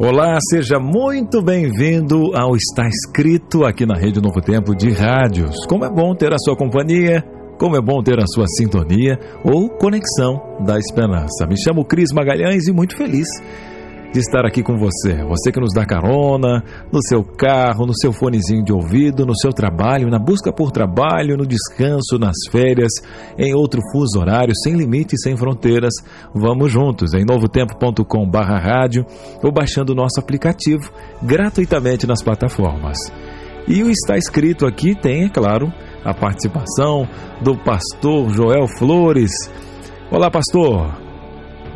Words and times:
Olá, 0.00 0.38
seja 0.48 0.78
muito 0.78 1.42
bem-vindo 1.42 2.30
ao 2.32 2.54
Está 2.54 2.86
Escrito 2.86 3.64
aqui 3.64 3.84
na 3.84 3.96
Rede 3.96 4.22
Novo 4.22 4.40
Tempo 4.40 4.72
de 4.72 4.92
Rádios. 4.92 5.66
Como 5.66 5.84
é 5.84 5.90
bom 5.90 6.14
ter 6.14 6.32
a 6.32 6.38
sua 6.38 6.56
companhia, 6.56 7.20
como 7.58 7.76
é 7.76 7.80
bom 7.80 8.00
ter 8.00 8.16
a 8.20 8.26
sua 8.28 8.46
sintonia 8.46 9.18
ou 9.42 9.68
conexão 9.68 10.40
da 10.64 10.78
esperança. 10.78 11.44
Me 11.48 11.60
chamo 11.60 11.84
Cris 11.84 12.12
Magalhães 12.14 12.68
e 12.68 12.72
muito 12.72 12.96
feliz 12.96 13.26
de 14.12 14.20
estar 14.20 14.46
aqui 14.46 14.62
com 14.62 14.76
você. 14.76 15.22
Você 15.24 15.52
que 15.52 15.60
nos 15.60 15.72
dá 15.74 15.84
carona 15.84 16.62
no 16.92 17.02
seu 17.02 17.22
carro, 17.22 17.86
no 17.86 17.94
seu 17.94 18.12
fonezinho 18.12 18.64
de 18.64 18.72
ouvido, 18.72 19.26
no 19.26 19.36
seu 19.36 19.52
trabalho, 19.52 20.08
na 20.08 20.18
busca 20.18 20.52
por 20.52 20.70
trabalho, 20.70 21.36
no 21.36 21.46
descanso, 21.46 22.18
nas 22.18 22.36
férias, 22.50 22.92
em 23.38 23.54
outro 23.54 23.80
fuso 23.92 24.18
horário, 24.18 24.54
sem 24.62 24.74
limites, 24.74 25.20
sem 25.22 25.36
fronteiras. 25.36 25.94
Vamos 26.34 26.72
juntos 26.72 27.12
em 27.14 27.24
novotempo.com/rádio 27.24 29.04
ou 29.42 29.52
baixando 29.52 29.92
o 29.92 29.96
nosso 29.96 30.18
aplicativo 30.18 30.90
gratuitamente 31.22 32.06
nas 32.06 32.22
plataformas. 32.22 32.98
E 33.66 33.82
o 33.82 33.90
está 33.90 34.16
escrito 34.16 34.66
aqui 34.66 34.94
tem, 34.94 35.24
é 35.24 35.28
claro, 35.28 35.70
a 36.02 36.14
participação 36.14 37.06
do 37.42 37.54
pastor 37.58 38.30
Joel 38.30 38.66
Flores. 38.66 39.30
Olá, 40.10 40.30
pastor. 40.30 41.07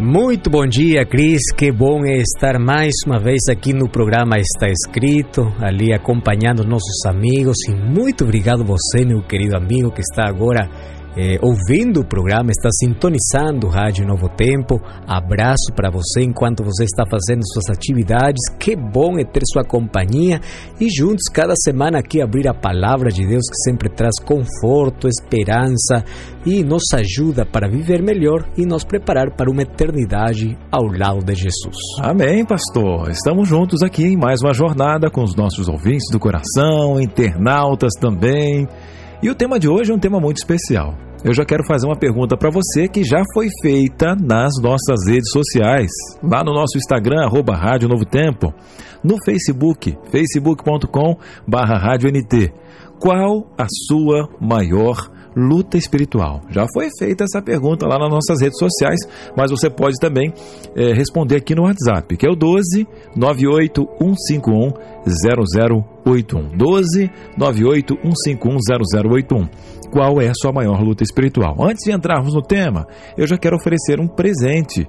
Muito 0.01 0.49
bom 0.49 0.67
dia, 0.67 1.05
Cris. 1.05 1.53
Que 1.55 1.71
bom 1.71 2.05
estar 2.07 2.59
mais 2.59 2.93
uma 3.07 3.19
vez 3.19 3.43
aqui 3.51 3.75
no 3.75 3.89
programa 3.89 4.39
Está 4.39 4.69
Escrito, 4.69 5.53
ali 5.61 5.93
acompanhando 5.93 6.65
nossos 6.65 7.05
amigos. 7.07 7.57
E 7.69 7.75
muito 7.75 8.25
obrigado 8.25 8.65
você, 8.65 9.05
meu 9.05 9.23
querido 9.23 9.55
amigo, 9.55 9.93
que 9.93 10.01
está 10.01 10.27
agora 10.27 10.69
é, 11.17 11.39
ouvindo 11.43 12.01
o 12.01 12.05
programa, 12.05 12.51
está 12.51 12.71
sintonizando 12.73 13.67
o 13.67 13.71
Rádio 13.71 14.07
Novo 14.07 14.29
Tempo. 14.29 14.81
Abraço 15.07 15.73
para 15.75 15.91
você 15.91 16.23
enquanto 16.23 16.65
você 16.65 16.85
está 16.85 17.05
fazendo 17.05 17.43
suas 17.53 17.69
atividades. 17.69 18.41
Que 18.59 18.75
bom 18.75 19.19
é 19.19 19.25
ter 19.25 19.43
sua 19.45 19.65
companhia 19.65 20.41
e 20.81 20.89
juntos 20.89 21.25
cada 21.33 21.55
semana 21.57 21.99
aqui 21.99 22.23
abrir 22.23 22.49
a 22.49 22.55
palavra 22.55 23.11
de 23.11 23.27
Deus 23.27 23.45
que 23.49 23.71
sempre 23.71 23.89
traz 23.89 24.19
conforto, 24.25 25.07
esperança 25.07 26.05
e 26.47 26.65
nos 26.65 26.83
ajuda 26.95 27.45
para 27.45 27.69
viver 27.69 28.03
melhor 28.03 28.45
e 28.57 28.65
nos 28.65 28.85
preparar 28.85 29.37
para 29.37 29.51
uma 29.51 29.63
eternidade 29.63 30.57
ao 30.71 30.87
lado 30.87 31.25
de 31.25 31.35
Jesus. 31.35 31.77
Amém, 32.01 32.45
pastor. 32.45 33.11
Estamos 33.11 33.49
juntos 33.49 33.83
aqui 33.83 34.05
em 34.05 34.17
mais 34.17 34.41
uma 34.41 34.55
jornada 34.55 35.11
com 35.11 35.23
os 35.23 35.37
nossos 35.37 35.69
ouvintes 35.69 36.11
do 36.11 36.19
coração, 36.19 37.01
internautas 37.01 37.93
também. 38.01 38.67
E 39.23 39.31
o 39.31 39.37
tema 39.37 39.57
de 39.57 39.69
hoje 39.69 39.93
é 39.93 39.95
um 39.95 40.01
tema 40.01 40.19
muito 40.19 40.39
especial. 40.39 40.99
Eu 41.25 41.33
já 41.33 41.45
quero 41.45 41.65
fazer 41.65 41.87
uma 41.87 41.95
pergunta 41.95 42.37
para 42.37 42.51
você 42.51 42.89
que 42.89 43.05
já 43.05 43.23
foi 43.33 43.47
feita 43.63 44.17
nas 44.17 44.55
nossas 44.61 45.07
redes 45.07 45.31
sociais, 45.31 45.93
lá 46.21 46.43
no 46.43 46.53
nosso 46.53 46.77
Instagram, 46.77 47.25
arroba 47.25 47.55
Rádio 47.55 47.89
Novo 47.89 48.05
Tempo, 48.05 48.53
no 49.01 49.15
Facebook, 49.25 49.97
facebook.com 50.11 51.17
barra. 51.47 51.97
Qual 52.99 53.47
a 53.57 53.67
sua 53.87 54.29
maior 54.41 55.09
luta 55.37 55.79
espiritual? 55.79 56.41
Já 56.51 56.67
foi 56.75 56.89
feita 56.99 57.23
essa 57.23 57.41
pergunta 57.41 57.87
lá 57.87 58.01
nas 58.01 58.11
nossas 58.11 58.41
redes 58.41 58.59
sociais, 58.59 58.99
mas 59.37 59.53
você 59.53 59.71
pode 59.71 60.01
também 60.01 60.35
é, 60.75 60.93
responder 60.93 61.37
aqui 61.37 61.55
no 61.55 61.63
WhatsApp, 61.63 62.17
que 62.17 62.27
é 62.27 62.29
o 62.29 62.35
12 62.35 62.89
98 63.15 63.87
151 64.01 64.73
0081. 65.07 66.57
12 66.57 67.11
98 67.37 67.95
151 68.03 68.57
0081. 69.11 69.49
Qual 69.91 70.21
é 70.21 70.29
a 70.29 70.35
sua 70.35 70.53
maior 70.53 70.81
luta 70.81 71.03
espiritual? 71.03 71.57
Antes 71.61 71.85
de 71.85 71.93
entrarmos 71.93 72.35
no 72.35 72.43
tema, 72.43 72.87
eu 73.17 73.27
já 73.27 73.37
quero 73.37 73.57
oferecer 73.57 74.01
um 74.01 74.09
presente. 74.09 74.89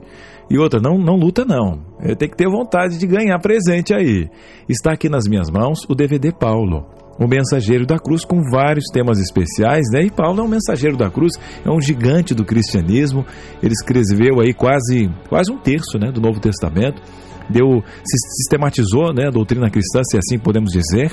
E 0.49 0.57
outra, 0.57 0.79
não, 0.79 0.97
não 0.97 1.15
luta 1.15 1.43
não. 1.43 1.79
Eu 2.01 2.15
tenho 2.15 2.31
que 2.31 2.37
ter 2.37 2.47
vontade 2.47 2.97
de 2.97 3.07
ganhar 3.07 3.37
presente 3.39 3.93
aí. 3.93 4.29
Está 4.67 4.93
aqui 4.93 5.09
nas 5.09 5.27
minhas 5.27 5.49
mãos 5.49 5.79
o 5.89 5.95
DVD 5.95 6.31
Paulo 6.31 6.85
o 7.19 7.27
mensageiro 7.27 7.85
da 7.85 7.99
cruz 7.99 8.25
com 8.25 8.41
vários 8.49 8.85
temas 8.91 9.19
especiais, 9.19 9.85
né? 9.91 10.03
E 10.03 10.11
Paulo 10.11 10.41
é 10.41 10.43
um 10.43 10.47
mensageiro 10.47 10.97
da 10.97 11.09
cruz, 11.09 11.33
é 11.63 11.69
um 11.69 11.79
gigante 11.79 12.33
do 12.33 12.43
cristianismo. 12.43 13.25
Ele 13.61 13.73
escreveu 13.73 14.39
aí 14.39 14.53
quase 14.53 15.09
quase 15.29 15.51
um 15.51 15.57
terço, 15.57 15.97
né, 15.99 16.11
do 16.11 16.21
Novo 16.21 16.39
Testamento. 16.39 17.01
Deu 17.49 17.83
sistematizou, 18.05 19.13
né, 19.13 19.27
a 19.27 19.31
doutrina 19.31 19.69
cristã, 19.69 20.01
se 20.03 20.17
assim 20.17 20.39
podemos 20.39 20.71
dizer. 20.71 21.11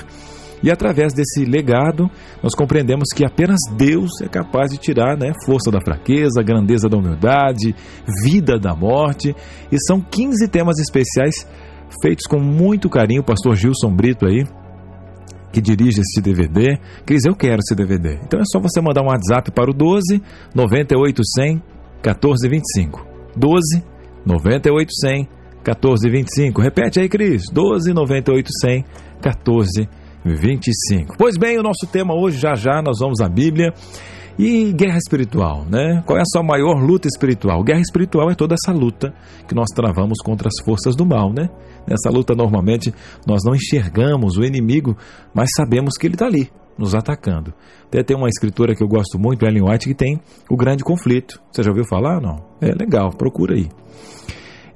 E 0.62 0.70
através 0.70 1.14
desse 1.14 1.44
legado, 1.44 2.10
nós 2.42 2.54
compreendemos 2.54 3.08
que 3.14 3.24
apenas 3.24 3.58
Deus 3.76 4.20
é 4.20 4.28
capaz 4.28 4.70
de 4.70 4.76
tirar 4.76 5.16
né, 5.16 5.32
força 5.46 5.70
da 5.70 5.80
fraqueza, 5.80 6.42
grandeza 6.42 6.88
da 6.88 6.98
humildade, 6.98 7.74
vida 8.24 8.58
da 8.58 8.74
morte. 8.74 9.34
E 9.72 9.76
são 9.86 10.00
15 10.00 10.48
temas 10.48 10.78
especiais 10.78 11.46
feitos 12.02 12.26
com 12.26 12.38
muito 12.38 12.90
carinho. 12.90 13.22
O 13.22 13.24
pastor 13.24 13.56
Gilson 13.56 13.90
Brito 13.94 14.26
aí 14.26 14.44
que 15.52 15.60
dirige 15.60 16.00
esse 16.00 16.20
DVD, 16.20 16.78
Cris, 17.04 17.24
eu 17.24 17.34
quero 17.34 17.58
esse 17.58 17.74
DVD. 17.74 18.20
Então 18.24 18.40
é 18.40 18.44
só 18.44 18.60
você 18.60 18.80
mandar 18.80 19.02
um 19.02 19.08
WhatsApp 19.08 19.50
para 19.50 19.70
o 19.70 19.74
12 19.74 20.22
98100 20.54 21.60
1425. 22.04 23.04
12 23.36 23.82
98100 24.24 25.39
1425. 25.64 26.60
Repete 26.60 27.00
aí, 27.00 27.08
Cris. 27.08 27.44
12 27.52 27.92
98100 27.92 28.84
1425. 29.22 31.16
Pois 31.18 31.36
bem, 31.36 31.58
o 31.58 31.62
nosso 31.62 31.86
tema 31.86 32.14
hoje, 32.14 32.38
já 32.38 32.54
já, 32.54 32.82
nós 32.82 32.98
vamos 33.00 33.20
à 33.20 33.28
Bíblia. 33.28 33.72
E 34.38 34.72
guerra 34.72 34.96
espiritual, 34.96 35.66
né? 35.70 36.02
Qual 36.06 36.18
é 36.18 36.22
a 36.22 36.24
sua 36.24 36.42
maior 36.42 36.82
luta 36.82 37.06
espiritual? 37.06 37.62
Guerra 37.62 37.80
espiritual 37.80 38.30
é 38.30 38.34
toda 38.34 38.54
essa 38.54 38.72
luta 38.72 39.12
que 39.46 39.54
nós 39.54 39.68
travamos 39.74 40.18
contra 40.24 40.48
as 40.48 40.64
forças 40.64 40.96
do 40.96 41.04
mal, 41.04 41.30
né? 41.30 41.50
Nessa 41.86 42.08
luta, 42.10 42.34
normalmente, 42.34 42.94
nós 43.26 43.42
não 43.44 43.54
enxergamos 43.54 44.38
o 44.38 44.44
inimigo, 44.44 44.96
mas 45.34 45.50
sabemos 45.54 45.98
que 45.98 46.06
ele 46.06 46.14
está 46.14 46.24
ali, 46.24 46.50
nos 46.78 46.94
atacando. 46.94 47.52
Até 47.84 48.02
tem 48.02 48.16
uma 48.16 48.28
escritora 48.28 48.74
que 48.74 48.82
eu 48.82 48.88
gosto 48.88 49.18
muito, 49.18 49.44
Ellen 49.44 49.68
White, 49.68 49.88
que 49.88 49.94
tem 49.94 50.18
o 50.48 50.56
grande 50.56 50.84
conflito. 50.84 51.38
Você 51.52 51.62
já 51.62 51.70
ouviu 51.70 51.84
falar? 51.84 52.18
Não? 52.18 52.36
É 52.62 52.72
legal, 52.72 53.10
procura 53.10 53.54
aí. 53.54 53.68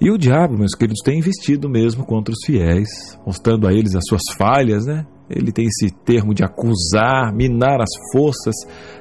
E 0.01 0.11
o 0.11 0.19
diabo, 0.19 0.59
meus 0.59 0.75
queridos, 0.75 1.01
tem 1.05 1.19
investido 1.19 1.69
mesmo 1.69 2.05
contra 2.05 2.33
os 2.33 2.45
fiéis, 2.45 2.89
mostrando 3.27 3.67
a 3.67 3.73
eles 3.73 3.95
as 3.95 4.05
suas 4.07 4.23
falhas, 4.37 4.87
né? 4.87 5.07
Ele 5.31 5.51
tem 5.53 5.67
esse 5.67 5.91
termo 6.05 6.35
de 6.35 6.45
acusar, 6.45 7.35
minar 7.35 7.81
as 7.81 7.91
forças 8.13 8.55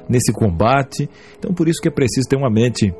nesse 0.08 0.32
combate. 0.32 1.08
Então, 1.38 1.52
por 1.52 1.68
isso 1.68 1.80
que 1.80 1.88
é 1.88 1.90
preciso 1.90 2.28
ter 2.28 2.36
uma 2.36 2.50
mente 2.50 2.94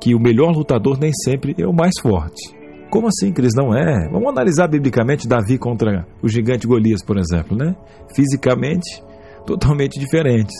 que 0.00 0.14
o 0.14 0.20
melhor 0.20 0.52
lutador 0.52 0.98
nem 0.98 1.12
sempre 1.12 1.54
é 1.58 1.66
o 1.66 1.72
mais 1.72 1.94
forte. 2.00 2.54
Como 2.90 3.08
assim, 3.08 3.32
Cris? 3.32 3.54
Não 3.56 3.74
é? 3.74 4.08
Vamos 4.10 4.28
analisar 4.28 4.68
biblicamente 4.68 5.26
Davi 5.26 5.56
contra 5.56 6.06
o 6.22 6.28
gigante 6.28 6.66
Golias, 6.66 7.02
por 7.02 7.16
exemplo, 7.16 7.56
né? 7.56 7.74
Fisicamente, 8.14 9.02
totalmente 9.46 9.98
diferentes. 9.98 10.54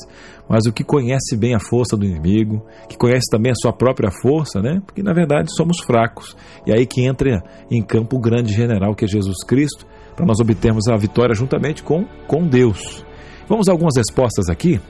Mas 0.49 0.67
o 0.67 0.73
que 0.73 0.85
conhece 0.85 1.37
bem 1.37 1.55
a 1.55 1.61
força 1.61 1.97
do 1.97 2.05
inimigo, 2.05 2.65
que 2.89 2.97
conhece 2.97 3.31
também 3.31 3.53
a 3.53 3.55
sua 3.55 3.73
própria 3.73 4.11
força, 4.23 4.61
né? 4.61 4.83
Porque 4.85 5.03
na 5.03 5.13
verdade 5.13 5.55
somos 5.55 5.81
fracos. 5.81 6.37
E 6.67 6.73
aí 6.73 6.85
que 6.85 7.05
entra 7.05 7.43
em 7.71 7.83
campo 7.83 8.17
o 8.17 8.21
grande 8.21 8.53
general 8.53 8.95
que 8.95 9.05
é 9.05 9.09
Jesus 9.09 9.45
Cristo, 9.45 9.87
para 10.15 10.27
nós 10.27 10.41
obtermos 10.41 10.89
a 10.89 10.97
vitória 10.97 11.35
juntamente 11.35 11.83
com, 11.83 12.05
com 12.27 12.47
Deus. 12.47 13.05
Vamos 13.49 13.69
a 13.69 13.73
algumas 13.73 13.97
respostas 13.97 14.49
aqui. 14.49 14.81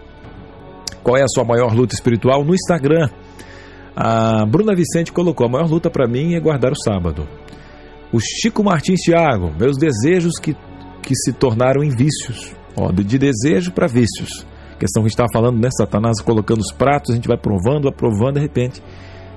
Qual 1.03 1.17
é 1.17 1.23
a 1.23 1.29
sua 1.29 1.45
maior 1.45 1.75
luta 1.75 1.95
espiritual? 1.95 2.45
No 2.45 2.55
Instagram, 2.55 3.09
a 3.95 4.45
Bruna 4.47 4.75
Vicente 4.75 5.13
colocou: 5.13 5.47
a 5.47 5.51
maior 5.51 5.71
luta 5.71 5.91
para 5.91 6.09
mim 6.09 6.35
é 6.35 6.41
guardar 6.41 6.73
o 6.73 6.83
sábado. 6.83 7.29
O 8.13 8.19
Chico 8.21 8.63
Martins 8.63 9.01
Thiago, 9.01 9.53
meus 9.59 9.77
desejos 9.77 10.39
que, 10.39 10.55
que 11.03 11.15
se 11.15 11.33
tornaram 11.33 11.83
em 11.83 11.89
vícios. 11.89 12.55
Ó, 12.77 12.91
de 12.91 13.19
desejo 13.19 13.73
para 13.73 13.87
vícios. 13.87 14.47
Questão 14.79 15.03
que 15.03 15.07
a 15.07 15.09
gente 15.09 15.13
estava 15.13 15.29
falando, 15.33 15.61
né? 15.61 15.69
Satanás 15.77 16.21
colocando 16.21 16.61
os 16.61 16.73
pratos, 16.73 17.11
a 17.11 17.15
gente 17.15 17.29
vai 17.29 17.37
provando, 17.37 17.89
aprovando, 17.89 18.35
de 18.35 18.41
repente 18.41 18.83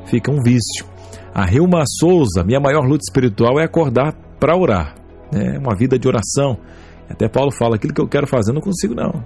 fica 0.05 0.31
um 0.31 0.41
vício. 0.41 0.85
A 1.33 1.45
Rilma 1.45 1.83
Souza, 1.99 2.43
minha 2.43 2.59
maior 2.59 2.85
luta 2.85 3.03
espiritual 3.07 3.59
é 3.59 3.63
acordar 3.63 4.13
para 4.39 4.55
orar 4.55 4.95
né? 5.31 5.57
uma 5.57 5.75
vida 5.75 5.99
de 5.99 6.07
oração. 6.07 6.57
Até 7.09 7.27
Paulo 7.27 7.51
fala: 7.51 7.75
aquilo 7.75 7.93
que 7.93 8.01
eu 8.01 8.07
quero 8.07 8.27
fazer, 8.27 8.53
não 8.53 8.61
consigo, 8.61 8.95
não. 8.95 9.23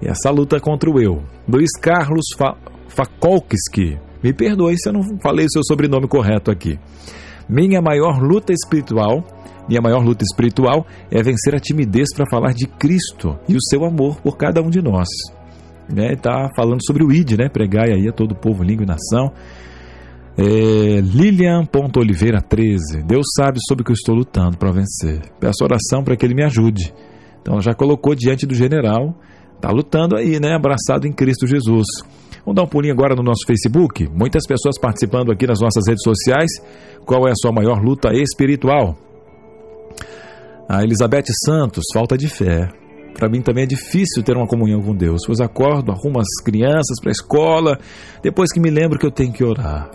E 0.00 0.08
essa 0.08 0.30
luta 0.30 0.58
contra 0.60 0.90
o 0.90 1.00
eu. 1.00 1.22
Luiz 1.48 1.70
Carlos 1.80 2.26
Fa 2.36 2.56
Fakolski, 2.88 3.98
Me 4.22 4.32
perdoe 4.32 4.76
se 4.78 4.88
eu 4.88 4.92
não 4.92 5.02
falei 5.22 5.46
o 5.46 5.50
seu 5.50 5.62
sobrenome 5.64 6.08
correto 6.08 6.50
aqui. 6.50 6.78
Minha 7.48 7.80
maior 7.80 8.20
luta 8.20 8.52
espiritual, 8.52 9.24
minha 9.70 9.80
maior 9.80 10.02
luta 10.02 10.24
espiritual 10.24 10.84
é 11.12 11.22
vencer 11.22 11.54
a 11.54 11.60
timidez 11.60 12.12
para 12.12 12.26
falar 12.28 12.52
de 12.52 12.66
Cristo 12.66 13.38
e 13.48 13.54
o 13.54 13.62
seu 13.62 13.84
amor 13.84 14.20
por 14.20 14.36
cada 14.36 14.60
um 14.60 14.68
de 14.68 14.82
nós. 14.82 15.06
Né? 15.88 16.16
Tá 16.16 16.48
falando 16.56 16.84
sobre 16.84 17.04
o 17.04 17.12
ID, 17.12 17.38
né? 17.38 17.48
Pregai 17.48 17.92
aí 17.92 18.08
a 18.08 18.12
todo 18.12 18.34
povo, 18.34 18.64
língua 18.64 18.82
e 18.82 18.88
nação. 18.88 19.32
É, 20.36 21.00
Lilian.oliveira 21.00 22.42
13. 22.42 23.04
Deus 23.04 23.26
sabe 23.36 23.60
sobre 23.68 23.82
o 23.82 23.84
que 23.84 23.92
eu 23.92 23.94
estou 23.94 24.16
lutando 24.16 24.58
para 24.58 24.72
vencer. 24.72 25.20
Peço 25.38 25.62
oração 25.62 26.02
para 26.02 26.16
que 26.16 26.26
ele 26.26 26.34
me 26.34 26.44
ajude. 26.44 26.92
Então 27.40 27.60
já 27.60 27.72
colocou 27.72 28.12
diante 28.16 28.46
do 28.46 28.54
general. 28.54 29.14
Está 29.54 29.70
lutando 29.70 30.16
aí, 30.16 30.40
né? 30.40 30.56
Abraçado 30.56 31.06
em 31.06 31.12
Cristo 31.12 31.46
Jesus. 31.46 31.86
Vamos 32.44 32.56
dar 32.56 32.64
um 32.64 32.68
pulinho 32.68 32.94
agora 32.94 33.14
no 33.14 33.22
nosso 33.22 33.46
Facebook. 33.46 34.08
Muitas 34.12 34.44
pessoas 34.48 34.80
participando 34.80 35.30
aqui 35.30 35.46
nas 35.46 35.60
nossas 35.60 35.86
redes 35.86 36.02
sociais. 36.02 36.50
Qual 37.06 37.28
é 37.28 37.30
a 37.30 37.36
sua 37.36 37.52
maior 37.52 37.80
luta 37.80 38.12
espiritual? 38.12 39.09
A 40.72 40.84
Elizabeth 40.84 41.24
Santos, 41.44 41.82
falta 41.92 42.16
de 42.16 42.28
fé. 42.28 42.68
Para 43.18 43.28
mim 43.28 43.42
também 43.42 43.64
é 43.64 43.66
difícil 43.66 44.22
ter 44.22 44.36
uma 44.36 44.46
comunhão 44.46 44.80
com 44.80 44.94
Deus, 44.94 45.22
pois 45.26 45.40
acordo, 45.40 45.90
arrumo 45.90 46.20
as 46.20 46.28
crianças 46.44 47.00
para 47.00 47.10
a 47.10 47.12
escola, 47.12 47.78
depois 48.22 48.52
que 48.52 48.60
me 48.60 48.70
lembro 48.70 48.96
que 48.96 49.04
eu 49.04 49.10
tenho 49.10 49.32
que 49.32 49.42
orar. 49.42 49.90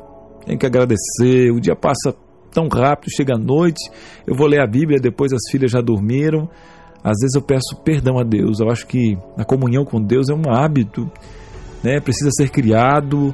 Tenho 0.46 0.60
que 0.60 0.66
agradecer, 0.66 1.50
o 1.50 1.62
dia 1.62 1.78
passa 1.78 2.14
tão 2.52 2.68
rápido, 2.68 3.10
chega 3.16 3.36
a 3.36 3.40
noite, 3.40 3.90
eu 4.28 4.36
vou 4.36 4.48
ler 4.48 4.60
a 4.60 4.68
Bíblia, 4.68 5.00
depois 5.00 5.32
as 5.32 5.50
filhas 5.50 5.72
já 5.72 5.80
dormiram. 5.80 6.50
Às 7.02 7.22
vezes 7.22 7.36
eu 7.36 7.42
peço 7.42 7.82
perdão 7.86 8.20
a 8.20 8.24
Deus. 8.24 8.60
Eu 8.60 8.70
acho 8.70 8.86
que 8.86 9.18
a 9.38 9.46
comunhão 9.46 9.86
com 9.86 10.02
Deus 10.02 10.28
é 10.28 10.34
um 10.34 10.54
hábito 10.54 11.10
né, 11.86 12.02
precisa 12.02 12.32
ser 12.32 12.50
criado. 12.50 13.34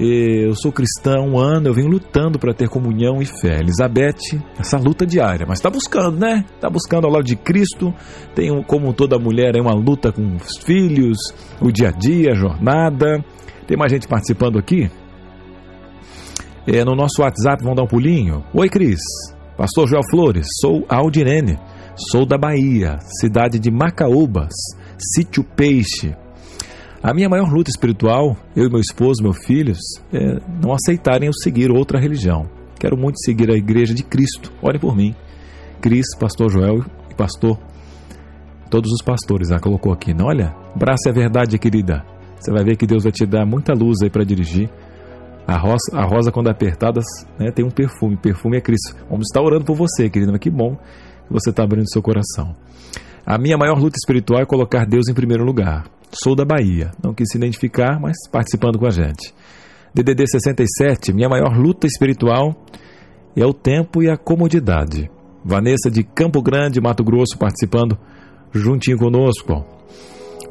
Eu 0.00 0.54
sou 0.54 0.70
cristão 0.70 1.24
há 1.24 1.26
um 1.26 1.38
ano, 1.38 1.68
eu 1.68 1.74
venho 1.74 1.88
lutando 1.88 2.38
para 2.38 2.54
ter 2.54 2.68
comunhão 2.68 3.20
e 3.20 3.24
fé. 3.24 3.58
Elizabeth, 3.58 4.40
essa 4.56 4.78
luta 4.78 5.04
diária, 5.04 5.44
mas 5.44 5.58
está 5.58 5.68
buscando, 5.68 6.20
né? 6.20 6.44
Está 6.54 6.70
buscando 6.70 7.06
ao 7.06 7.12
lado 7.12 7.24
de 7.24 7.34
Cristo. 7.34 7.92
Tem, 8.32 8.62
como 8.62 8.92
toda 8.92 9.18
mulher, 9.18 9.56
é 9.56 9.60
uma 9.60 9.74
luta 9.74 10.12
com 10.12 10.36
os 10.36 10.56
filhos, 10.58 11.18
o 11.60 11.72
dia 11.72 11.88
a 11.88 11.90
dia, 11.90 12.30
a 12.30 12.36
jornada. 12.36 13.24
Tem 13.66 13.76
mais 13.76 13.90
gente 13.90 14.06
participando 14.06 14.56
aqui? 14.56 14.88
É, 16.64 16.84
no 16.84 16.94
nosso 16.94 17.20
WhatsApp, 17.20 17.62
vamos 17.64 17.76
dar 17.76 17.82
um 17.82 17.88
pulinho. 17.88 18.44
Oi, 18.54 18.68
Cris. 18.68 19.00
Pastor 19.56 19.88
Joel 19.88 20.04
Flores, 20.08 20.46
sou 20.60 20.86
Aldirene. 20.88 21.58
Sou 22.12 22.24
da 22.24 22.38
Bahia, 22.38 22.98
cidade 23.20 23.58
de 23.58 23.72
Macaúbas, 23.72 24.52
sítio 24.96 25.42
Peixe. 25.42 26.14
A 27.00 27.14
minha 27.14 27.28
maior 27.28 27.48
luta 27.52 27.70
espiritual, 27.70 28.36
eu 28.56 28.66
e 28.66 28.68
meu 28.68 28.80
esposo, 28.80 29.22
meus 29.22 29.38
filhos, 29.44 29.78
é 30.12 30.40
não 30.60 30.72
aceitarem 30.72 31.28
eu 31.28 31.32
seguir 31.32 31.70
outra 31.70 32.00
religião. 32.00 32.50
Quero 32.78 32.96
muito 32.96 33.20
seguir 33.24 33.50
a 33.50 33.56
Igreja 33.56 33.94
de 33.94 34.02
Cristo. 34.02 34.52
Ore 34.60 34.80
por 34.80 34.96
mim. 34.96 35.14
Cris, 35.80 36.06
Pastor 36.18 36.50
Joel 36.50 36.84
e 37.08 37.14
Pastor, 37.14 37.56
todos 38.68 38.90
os 38.92 39.00
pastores, 39.00 39.50
ela 39.50 39.60
colocou 39.60 39.92
aqui. 39.92 40.12
Não, 40.12 40.26
olha, 40.26 40.54
braço 40.74 41.08
é 41.08 41.12
verdade, 41.12 41.56
querida. 41.56 42.04
Você 42.38 42.50
vai 42.50 42.64
ver 42.64 42.76
que 42.76 42.86
Deus 42.86 43.04
vai 43.04 43.12
te 43.12 43.24
dar 43.24 43.46
muita 43.46 43.72
luz 43.72 44.02
aí 44.02 44.10
para 44.10 44.24
dirigir. 44.24 44.68
A 45.46 45.56
rosa, 45.56 45.90
a 45.94 46.04
rosa, 46.04 46.32
quando 46.32 46.48
é 46.48 46.50
apertada, 46.50 47.00
né, 47.38 47.50
tem 47.52 47.64
um 47.64 47.70
perfume. 47.70 48.16
Perfume 48.16 48.58
é 48.58 48.60
Cristo. 48.60 48.94
Vamos 49.08 49.26
estar 49.28 49.40
orando 49.40 49.64
por 49.64 49.76
você, 49.76 50.10
querida. 50.10 50.32
Mas 50.32 50.40
que 50.40 50.50
bom 50.50 50.74
que 50.74 51.32
você 51.32 51.50
está 51.50 51.62
abrindo 51.62 51.88
seu 51.90 52.02
coração. 52.02 52.56
A 53.24 53.38
minha 53.38 53.56
maior 53.56 53.78
luta 53.78 53.96
espiritual 53.96 54.40
é 54.40 54.44
colocar 54.44 54.84
Deus 54.84 55.08
em 55.08 55.14
primeiro 55.14 55.44
lugar. 55.44 55.84
Sou 56.10 56.34
da 56.34 56.44
Bahia, 56.44 56.90
não 57.02 57.12
quis 57.12 57.28
se 57.30 57.36
identificar, 57.36 58.00
mas 58.00 58.16
participando 58.30 58.78
com 58.78 58.86
a 58.86 58.90
gente. 58.90 59.34
DDD 59.94 60.26
67, 60.26 61.12
minha 61.12 61.28
maior 61.28 61.56
luta 61.56 61.86
espiritual 61.86 62.54
é 63.36 63.44
o 63.44 63.52
tempo 63.52 64.02
e 64.02 64.10
a 64.10 64.16
comodidade. 64.16 65.10
Vanessa 65.44 65.90
de 65.90 66.02
Campo 66.02 66.42
Grande, 66.42 66.80
Mato 66.80 67.04
Grosso, 67.04 67.38
participando 67.38 67.98
juntinho 68.52 68.98
conosco. 68.98 69.64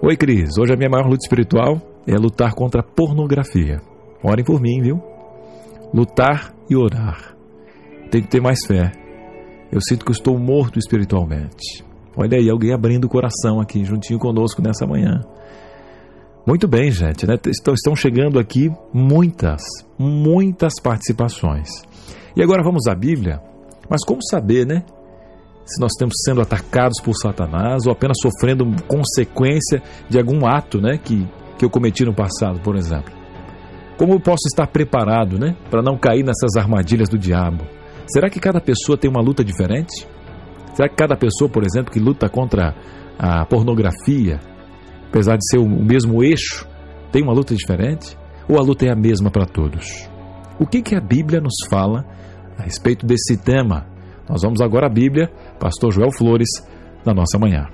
Oi, 0.01 0.15
Cris. 0.15 0.57
Hoje 0.57 0.73
a 0.73 0.77
minha 0.77 0.89
maior 0.89 1.07
luta 1.07 1.23
espiritual 1.23 1.81
é 2.05 2.15
lutar 2.15 2.53
contra 2.53 2.81
a 2.81 2.83
pornografia. 2.83 3.81
Orem 4.23 4.45
por 4.45 4.61
mim, 4.61 4.81
viu? 4.81 5.01
Lutar 5.93 6.53
e 6.69 6.75
orar. 6.75 7.35
Tem 8.11 8.21
que 8.21 8.29
ter 8.29 8.41
mais 8.41 8.65
fé. 8.65 8.91
Eu 9.71 9.81
sinto 9.81 10.05
que 10.05 10.11
estou 10.11 10.37
morto 10.37 10.79
espiritualmente. 10.79 11.86
Olha 12.17 12.39
aí, 12.39 12.49
alguém 12.49 12.73
abrindo 12.73 13.05
o 13.05 13.09
coração 13.09 13.61
aqui, 13.61 13.85
juntinho 13.85 14.17
conosco 14.17 14.59
nessa 14.59 14.87
manhã. 14.87 15.21
Muito 16.47 16.67
bem, 16.67 16.89
gente, 16.89 17.27
né? 17.27 17.35
Estão 17.45 17.95
chegando 17.95 18.39
aqui 18.39 18.71
muitas, 18.91 19.61
muitas 19.99 20.79
participações. 20.81 21.69
E 22.35 22.41
agora 22.41 22.63
vamos 22.63 22.87
à 22.87 22.95
Bíblia. 22.95 23.39
Mas 23.87 24.03
como 24.03 24.19
saber, 24.23 24.65
né? 24.65 24.83
Se 25.63 25.79
nós 25.79 25.91
estamos 25.91 26.15
sendo 26.25 26.41
atacados 26.41 26.99
por 27.01 27.13
Satanás 27.13 27.85
ou 27.85 27.91
apenas 27.91 28.17
sofrendo 28.19 28.65
consequência 28.87 29.83
de 30.09 30.17
algum 30.17 30.47
ato, 30.47 30.81
né? 30.81 30.97
Que, 30.97 31.27
que 31.59 31.65
eu 31.65 31.69
cometi 31.69 32.03
no 32.03 32.15
passado, 32.15 32.59
por 32.61 32.75
exemplo. 32.75 33.13
Como 33.95 34.13
eu 34.13 34.19
posso 34.19 34.47
estar 34.47 34.65
preparado, 34.65 35.37
né? 35.37 35.55
Para 35.69 35.83
não 35.83 35.97
cair 35.97 36.23
nessas 36.23 36.55
armadilhas 36.55 37.09
do 37.09 37.17
diabo? 37.17 37.63
Será 38.07 38.27
que 38.27 38.39
cada 38.39 38.59
pessoa 38.59 38.97
tem 38.97 39.09
uma 39.09 39.21
luta 39.21 39.43
diferente? 39.43 40.07
Será 40.77 40.87
que 40.87 40.95
cada 40.95 41.17
pessoa, 41.17 41.49
por 41.49 41.63
exemplo, 41.63 41.91
que 41.91 41.99
luta 41.99 42.29
contra 42.29 42.75
a 43.17 43.43
pornografia, 43.47 44.39
apesar 45.09 45.35
de 45.35 45.43
ser 45.49 45.57
o 45.57 45.67
mesmo 45.67 46.23
eixo, 46.23 46.67
tem 47.11 47.23
uma 47.23 47.33
luta 47.33 47.55
diferente? 47.55 48.15
Ou 48.47 48.59
a 48.59 48.61
luta 48.61 48.85
é 48.85 48.91
a 48.91 48.95
mesma 48.95 49.31
para 49.31 49.47
todos? 49.47 50.07
O 50.59 50.67
que, 50.67 50.83
que 50.83 50.95
a 50.95 51.01
Bíblia 51.01 51.41
nos 51.41 51.55
fala 51.67 52.05
a 52.59 52.61
respeito 52.61 53.07
desse 53.07 53.37
tema? 53.37 53.87
Nós 54.29 54.43
vamos 54.43 54.61
agora 54.61 54.85
à 54.85 54.89
Bíblia, 54.89 55.31
Pastor 55.59 55.91
Joel 55.91 56.11
Flores, 56.11 56.49
na 57.03 57.11
nossa 57.11 57.39
manhã. 57.39 57.65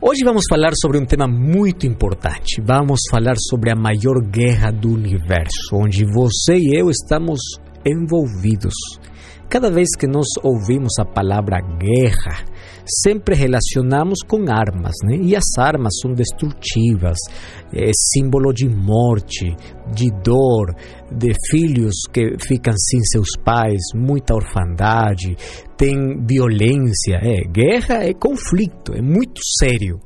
Hoje 0.00 0.24
vamos 0.24 0.44
falar 0.48 0.72
sobre 0.74 0.96
um 0.96 1.04
tema 1.04 1.28
muito 1.28 1.86
importante. 1.86 2.62
Vamos 2.64 3.00
falar 3.10 3.34
sobre 3.36 3.70
a 3.70 3.76
maior 3.76 4.22
guerra 4.22 4.70
do 4.70 4.88
universo, 4.88 5.74
onde 5.74 6.02
você 6.06 6.56
e 6.56 6.80
eu 6.80 6.88
estamos 6.88 7.40
envolvidos. 7.84 8.72
Cada 9.48 9.70
vez 9.70 9.88
que 9.96 10.08
nós 10.08 10.26
ouvimos 10.42 10.92
a 10.98 11.04
palavra 11.04 11.60
guerra, 11.60 12.44
sempre 12.84 13.34
relacionamos 13.34 14.18
com 14.26 14.50
armas, 14.50 14.94
né? 15.04 15.16
E 15.22 15.36
as 15.36 15.44
armas 15.56 15.92
são 16.02 16.12
destrutivas, 16.12 17.16
é 17.72 17.90
símbolo 18.12 18.52
de 18.52 18.68
morte, 18.68 19.54
de 19.94 20.10
dor, 20.22 20.74
de 21.12 21.32
filhos 21.48 21.94
que 22.12 22.36
ficam 22.40 22.74
sem 22.76 23.00
seus 23.04 23.28
pais, 23.44 23.80
muita 23.94 24.34
orfandade, 24.34 25.36
tem 25.76 25.96
violência, 26.26 27.16
é 27.22 27.42
guerra, 27.48 28.04
é 28.04 28.12
conflito, 28.12 28.94
é 28.94 29.00
muito 29.00 29.40
sério. 29.60 30.00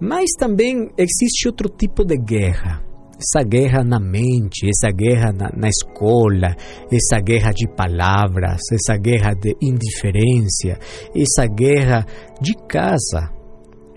Mas 0.00 0.30
também 0.36 0.90
existe 0.98 1.46
outro 1.46 1.68
tipo 1.68 2.04
de 2.04 2.16
guerra, 2.16 2.82
essa 3.22 3.44
guerra 3.44 3.84
na 3.84 4.00
mente, 4.00 4.68
essa 4.68 4.92
guerra 4.92 5.32
na, 5.32 5.50
na, 5.56 5.68
escola, 5.68 6.56
essa 6.90 7.20
guerra 7.22 7.52
de 7.52 7.68
palavras, 7.68 8.60
essa 8.72 8.98
guerra 8.98 9.32
de 9.34 9.54
indiferença, 9.62 10.78
essa 11.14 11.46
guerra 11.46 12.04
de 12.40 12.54
casa. 12.68 13.30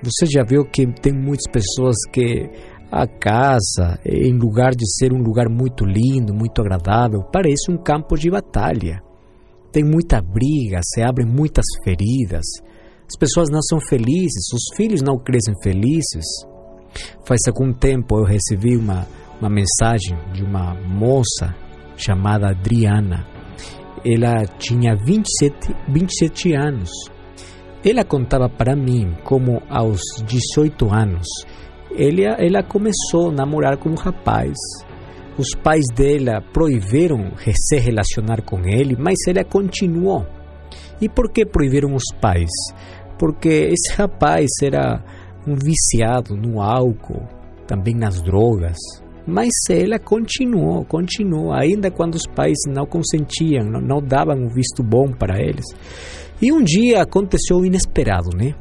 Você 0.04 0.28
já 0.28 0.44
viu 0.44 0.64
que 0.66 0.86
tem 1.02 1.12
muitas 1.12 1.52
pessoas 1.52 1.96
que 2.14 2.48
a 2.92 3.08
casa, 3.08 4.00
em 4.06 4.38
lugar 4.38 4.72
de 4.72 4.86
ser 4.98 5.12
um 5.12 5.22
lugar 5.22 5.50
muito 5.50 5.84
lindo, 5.84 6.34
muito 6.34 6.62
agradável, 6.62 7.24
parece 7.34 7.72
um 7.72 7.78
campo 7.78 8.16
de 8.16 8.30
batalha. 8.30 9.02
Tem 9.72 9.84
muita 9.84 10.22
briga, 10.22 10.80
se 10.84 11.02
abrem 11.02 11.28
muitas 11.28 11.66
feridas. 11.84 12.46
As 13.08 13.18
pessoas 13.20 13.50
não 13.52 13.62
são 13.62 13.80
felizes, 13.80 14.54
os 14.54 14.76
filhos 14.78 15.02
não 15.02 15.18
crescem 15.18 15.54
felizes. 15.62 16.26
Faz 17.26 17.42
algum 17.48 17.74
tempo 17.74 18.18
eu 18.20 18.24
recebi 18.24 18.76
uma, 18.76 19.08
uma 19.40 19.50
mensagem 19.50 20.18
de 20.34 20.44
uma 20.44 20.74
moça 20.74 21.56
chamada 21.98 22.50
Adriana. 22.50 23.26
Ela 24.06 24.46
tinha 24.58 24.96
27, 24.96 25.76
27 25.88 26.54
anos. 26.54 26.90
Ela 27.84 28.04
contava 28.04 28.50
para 28.50 28.76
mim 28.76 29.16
como 29.24 29.62
aos 29.70 30.02
18 30.26 30.94
anos 30.94 31.28
ela, 31.98 32.36
ela 32.40 32.64
começou 32.64 33.30
a 33.30 33.32
namorar 33.32 33.78
com 33.78 33.90
um 33.90 33.96
rapaz. 33.96 34.54
Os 35.38 35.54
pais 35.56 35.86
dela 35.96 36.42
proibiram 36.54 37.32
se 37.54 37.78
relacionar 37.78 38.42
com 38.42 38.60
ele, 38.66 38.96
mas 38.98 39.16
ela 39.28 39.44
continuou. 39.44 40.26
E 41.02 41.10
por 41.10 41.32
que 41.32 41.46
proibiram 41.46 41.94
os 41.94 42.04
pais? 42.22 42.50
Porque 43.18 43.50
esse 43.50 43.94
rapaz 43.94 44.50
era 44.62 45.04
um 45.48 45.56
viciado 45.56 46.36
no 46.36 46.62
álcool, 46.62 47.28
também 47.68 47.96
nas 47.96 48.22
drogas. 48.22 48.78
Mas 49.28 49.52
ela 49.70 49.98
continuou, 49.98 50.86
continuou, 50.86 51.52
ainda 51.52 51.90
quando 51.90 52.16
os 52.16 52.28
pais 52.28 52.58
não 52.68 52.86
consentiam, 52.86 53.66
não, 53.66 53.82
não 53.82 54.00
davam 54.00 54.36
um 54.36 54.48
visto 54.48 54.84
bom 54.84 55.12
para 55.12 55.42
eles. 55.42 55.66
E 56.42 56.52
um 56.52 56.62
dia 56.62 57.02
aconteceu 57.02 57.58
o 57.58 57.66
inesperado, 57.66 58.30
né? 58.36 58.54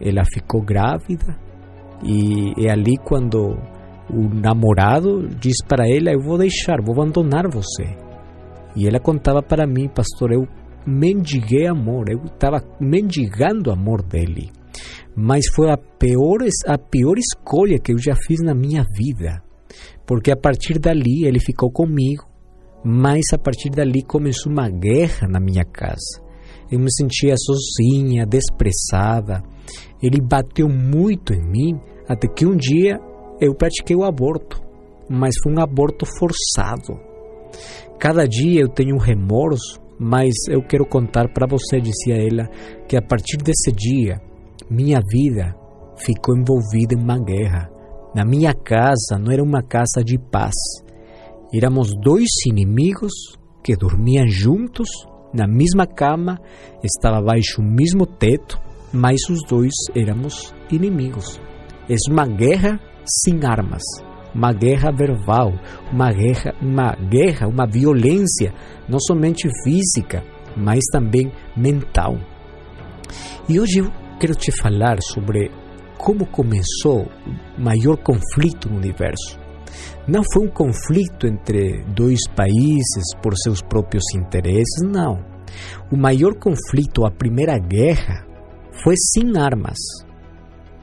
Ela 0.00 0.24
ficou 0.24 0.62
grávida 0.62 1.36
e 2.02 2.66
é 2.66 2.70
ali 2.70 2.96
quando 2.96 3.56
o 4.10 4.28
namorado 4.34 5.28
diz 5.28 5.56
para 5.66 5.86
ela: 5.88 6.10
Eu 6.10 6.20
vou 6.20 6.38
deixar, 6.38 6.80
vou 6.82 6.94
abandonar 6.94 7.44
você. 7.50 7.96
E 8.74 8.86
ela 8.86 9.00
contava 9.00 9.42
para 9.42 9.66
mim, 9.66 9.88
pastor, 9.88 10.32
eu 10.32 10.46
mendiguei 10.86 11.66
amor, 11.66 12.08
eu 12.08 12.24
estava 12.24 12.62
mendigando 12.80 13.70
amor 13.70 14.02
dele. 14.02 14.50
Mas 15.20 15.46
foi 15.52 15.68
a 15.68 15.76
pior, 15.76 16.38
a 16.68 16.78
pior 16.78 17.18
escolha 17.18 17.80
que 17.80 17.92
eu 17.92 17.98
já 17.98 18.14
fiz 18.14 18.38
na 18.40 18.54
minha 18.54 18.84
vida. 18.96 19.42
Porque 20.06 20.30
a 20.30 20.36
partir 20.36 20.78
dali 20.78 21.24
ele 21.24 21.40
ficou 21.40 21.72
comigo, 21.72 22.24
mas 22.84 23.24
a 23.34 23.36
partir 23.36 23.68
dali 23.68 24.04
começou 24.04 24.52
uma 24.52 24.70
guerra 24.70 25.26
na 25.26 25.40
minha 25.40 25.64
casa. 25.64 26.22
Eu 26.70 26.78
me 26.78 26.86
sentia 26.92 27.34
sozinha, 27.36 28.24
desprezada. 28.24 29.42
Ele 30.00 30.20
bateu 30.20 30.68
muito 30.68 31.34
em 31.34 31.42
mim, 31.42 31.80
até 32.08 32.28
que 32.28 32.46
um 32.46 32.56
dia 32.56 33.00
eu 33.40 33.56
pratiquei 33.56 33.96
o 33.96 34.04
aborto, 34.04 34.62
mas 35.10 35.34
foi 35.42 35.52
um 35.52 35.60
aborto 35.60 36.06
forçado. 36.16 36.96
Cada 37.98 38.24
dia 38.24 38.60
eu 38.60 38.68
tenho 38.68 38.94
um 38.94 39.00
remorso, 39.00 39.80
mas 39.98 40.32
eu 40.48 40.62
quero 40.62 40.86
contar 40.86 41.28
para 41.34 41.48
você, 41.48 41.80
dizia 41.80 42.14
ela, 42.14 42.48
que 42.86 42.96
a 42.96 43.02
partir 43.02 43.38
desse 43.38 43.72
dia, 43.72 44.27
minha 44.70 45.00
vida 45.10 45.54
ficou 45.96 46.36
envolvida 46.36 46.94
em 46.94 47.02
uma 47.02 47.18
guerra. 47.18 47.70
Na 48.14 48.24
minha 48.24 48.52
casa 48.54 49.18
não 49.18 49.32
era 49.32 49.42
uma 49.42 49.62
casa 49.62 50.02
de 50.04 50.18
paz. 50.18 50.54
Éramos 51.52 51.94
dois 52.02 52.28
inimigos 52.46 53.12
que 53.62 53.76
dormiam 53.76 54.26
juntos 54.28 54.88
na 55.32 55.46
mesma 55.46 55.86
cama, 55.86 56.38
estava 56.82 57.20
baixo 57.20 57.60
o 57.60 57.64
mesmo 57.64 58.06
teto, 58.06 58.58
mas 58.92 59.20
os 59.30 59.40
dois 59.48 59.72
éramos 59.94 60.54
inimigos. 60.70 61.40
É 61.88 61.94
uma 62.10 62.26
guerra 62.26 62.80
sem 63.04 63.44
armas, 63.44 63.82
uma 64.34 64.52
guerra 64.52 64.90
verbal, 64.90 65.52
uma 65.92 66.12
guerra, 66.12 66.54
uma 66.60 66.94
guerra, 66.94 67.48
uma 67.48 67.66
violência, 67.66 68.52
não 68.88 68.98
somente 69.00 69.48
física, 69.64 70.22
mas 70.56 70.84
também 70.92 71.30
mental. 71.56 72.16
E 73.48 73.58
hoje 73.58 73.80
eu 73.80 74.07
quero 74.18 74.34
te 74.34 74.50
falar 74.50 74.98
sobre 75.12 75.50
como 75.96 76.26
começou 76.26 77.06
o 77.56 77.60
maior 77.60 77.96
conflito 77.98 78.68
no 78.68 78.76
universo. 78.76 79.38
Não 80.06 80.22
foi 80.32 80.46
um 80.46 80.50
conflito 80.50 81.26
entre 81.26 81.84
dois 81.94 82.20
países 82.34 83.14
por 83.22 83.36
seus 83.36 83.62
próprios 83.62 84.04
interesses, 84.14 84.82
não. 84.82 85.24
O 85.90 85.96
maior 85.96 86.34
conflito, 86.34 87.06
a 87.06 87.10
primeira 87.10 87.58
guerra, 87.58 88.26
foi 88.82 88.94
sem 88.96 89.36
armas, 89.38 89.78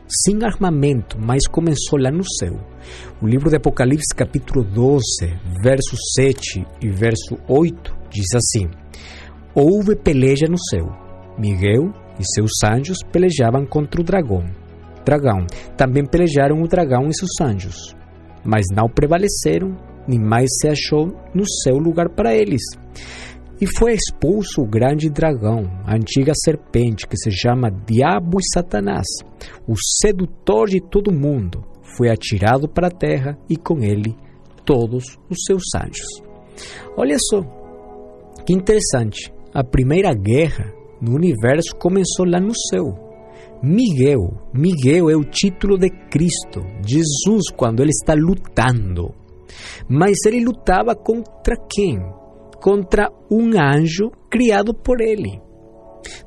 sem 0.07 0.43
armamento, 0.43 1.17
mas 1.19 1.47
começou 1.47 1.99
lá 1.99 2.11
no 2.11 2.23
céu. 2.23 2.55
O 3.21 3.27
livro 3.27 3.49
de 3.49 3.57
Apocalipse, 3.57 4.13
capítulo 4.15 4.63
12, 4.63 5.01
verso 5.61 5.95
7 6.15 6.65
e 6.81 6.89
verso 6.89 7.37
8, 7.47 7.95
diz 8.09 8.27
assim: 8.35 8.69
Houve 9.53 9.95
peleja 9.95 10.47
no 10.47 10.57
céu. 10.69 10.85
Miguel 11.37 11.91
e 12.19 12.23
seus 12.23 12.51
anjos 12.63 12.97
pelejavam 13.11 13.65
contra 13.65 14.01
o 14.01 14.03
dragão. 14.03 14.43
Dragão. 15.05 15.45
Também 15.77 16.05
pelejaram 16.05 16.61
o 16.61 16.67
dragão 16.67 17.07
e 17.07 17.15
seus 17.15 17.31
anjos, 17.41 17.95
mas 18.43 18.65
não 18.75 18.87
prevaleceram, 18.87 19.75
nem 20.07 20.19
mais 20.19 20.49
se 20.59 20.67
achou 20.67 21.07
no 21.33 21.43
seu 21.63 21.77
lugar 21.77 22.09
para 22.09 22.35
eles. 22.35 22.61
E 23.59 23.65
foi 23.77 23.93
expulso 23.93 24.61
o 24.61 24.67
grande 24.67 25.09
dragão, 25.09 25.63
a 25.85 25.95
antiga 25.95 26.33
serpente 26.43 27.07
que 27.07 27.15
se 27.15 27.31
chama 27.31 27.71
Diabo 27.71 28.37
e 28.39 28.43
Satanás, 28.53 29.05
o 29.67 29.75
sedutor 30.01 30.67
de 30.67 30.81
todo 30.81 31.13
mundo. 31.13 31.63
Foi 31.95 32.09
atirado 32.09 32.67
para 32.67 32.87
a 32.87 32.91
terra 32.91 33.37
e 33.49 33.55
com 33.55 33.79
ele 33.81 34.13
todos 34.65 35.17
os 35.29 35.37
seus 35.45 35.63
anjos. 35.73 36.07
Olha 36.97 37.15
só, 37.17 37.41
que 38.45 38.53
interessante. 38.53 39.33
A 39.53 39.63
primeira 39.63 40.13
guerra 40.13 40.73
no 41.01 41.15
universo 41.15 41.75
começou 41.77 42.25
lá 42.25 42.39
no 42.39 42.53
céu. 42.69 42.85
Miguel, 43.63 44.49
Miguel 44.53 45.09
é 45.09 45.15
o 45.15 45.23
título 45.23 45.77
de 45.77 45.89
Cristo, 46.09 46.61
Jesus, 46.85 47.49
quando 47.55 47.81
ele 47.81 47.91
está 47.91 48.13
lutando. 48.13 49.13
Mas 49.89 50.17
ele 50.25 50.43
lutava 50.43 50.95
contra 50.95 51.55
quem? 51.69 51.99
contra 52.65 53.11
um 53.29 53.51
anjo 53.61 54.09
criado 54.27 54.73
por 54.73 54.99
ele. 54.99 55.39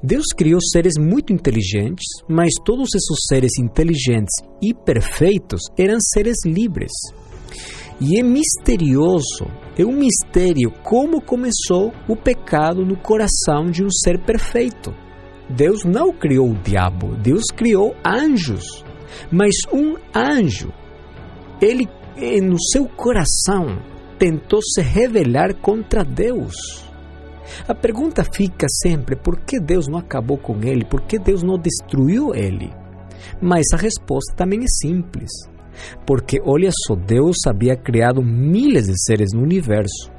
Deus 0.00 0.26
criou 0.36 0.60
seres 0.60 0.94
muito 0.96 1.32
inteligentes, 1.32 2.06
mas 2.28 2.50
todos 2.64 2.88
esses 2.94 3.26
seres 3.28 3.58
inteligentes 3.58 4.32
e 4.62 4.72
perfeitos 4.72 5.62
eram 5.76 5.98
seres 6.00 6.36
livres. 6.46 6.92
E 8.00 8.18
é 8.18 8.22
misterioso, 8.22 9.46
é 9.76 9.84
um 9.84 9.92
mistério 9.92 10.70
como 10.84 11.20
começou 11.20 11.92
o 12.06 12.14
pecado 12.14 12.84
no 12.84 12.96
coração 12.96 13.66
de 13.70 13.84
um 13.84 13.90
ser 13.90 14.24
perfeito. 14.24 14.94
Deus 15.50 15.84
não 15.84 16.12
criou 16.12 16.50
o 16.50 16.62
diabo, 16.62 17.16
Deus 17.16 17.44
criou 17.54 17.96
anjos. 18.06 18.84
Mas 19.32 19.54
um 19.72 19.96
anjo, 20.14 20.72
ele 21.60 21.88
no 22.42 22.56
seu 22.72 22.86
coração 22.86 23.80
tentou 24.18 24.60
se 24.62 24.80
rebelar 24.80 25.56
contra 25.56 26.04
Deus. 26.04 26.54
A 27.66 27.74
pergunta 27.74 28.22
fica 28.22 28.66
sempre: 28.82 29.16
por 29.16 29.40
que 29.40 29.58
Deus 29.58 29.88
não 29.88 29.98
acabou 29.98 30.38
com 30.38 30.62
ele? 30.62 30.84
Por 30.84 31.00
que 31.02 31.18
Deus 31.18 31.42
não 31.42 31.58
destruiu 31.58 32.34
ele? 32.34 32.70
Mas 33.40 33.66
a 33.72 33.76
resposta 33.76 34.34
também 34.36 34.60
é 34.60 34.68
simples. 34.68 35.30
Porque 36.06 36.40
olha 36.44 36.70
só, 36.86 36.94
Deus 36.94 37.36
havia 37.46 37.76
criado 37.76 38.22
milhares 38.22 38.86
de 38.86 39.00
seres 39.04 39.30
no 39.32 39.42
universo. 39.42 40.10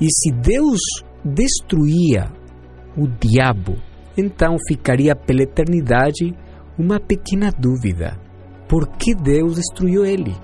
E 0.00 0.06
se 0.10 0.32
Deus 0.32 0.80
destruía 1.24 2.30
o 2.96 3.06
diabo, 3.08 3.76
então 4.16 4.56
ficaria 4.68 5.16
pela 5.16 5.42
eternidade 5.42 6.34
uma 6.78 7.00
pequena 7.00 7.50
dúvida: 7.50 8.18
por 8.68 8.88
que 8.96 9.14
Deus 9.14 9.56
destruiu 9.56 10.04
ele? 10.04 10.34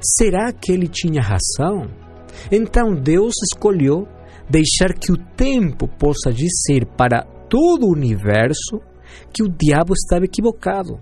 Será 0.00 0.52
que 0.52 0.72
ele 0.72 0.88
tinha 0.88 1.22
razão? 1.22 1.88
Então 2.50 2.94
Deus 2.94 3.34
escolheu 3.52 4.06
deixar 4.48 4.92
que 4.94 5.12
o 5.12 5.16
tempo 5.16 5.88
possa 5.88 6.32
dizer 6.32 6.86
para 6.96 7.22
todo 7.48 7.86
o 7.86 7.92
universo 7.92 8.80
que 9.32 9.42
o 9.42 9.48
diabo 9.48 9.92
estava 9.92 10.24
equivocado. 10.24 11.00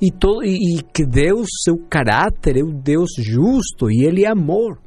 E, 0.00 0.10
todo, 0.10 0.44
e, 0.44 0.78
e 0.78 0.82
que 0.82 1.04
Deus, 1.04 1.48
seu 1.64 1.76
caráter, 1.88 2.56
é 2.56 2.62
o 2.62 2.72
Deus 2.72 3.10
justo 3.18 3.90
e 3.90 4.04
Ele 4.04 4.24
é 4.24 4.30
amor. 4.30 4.78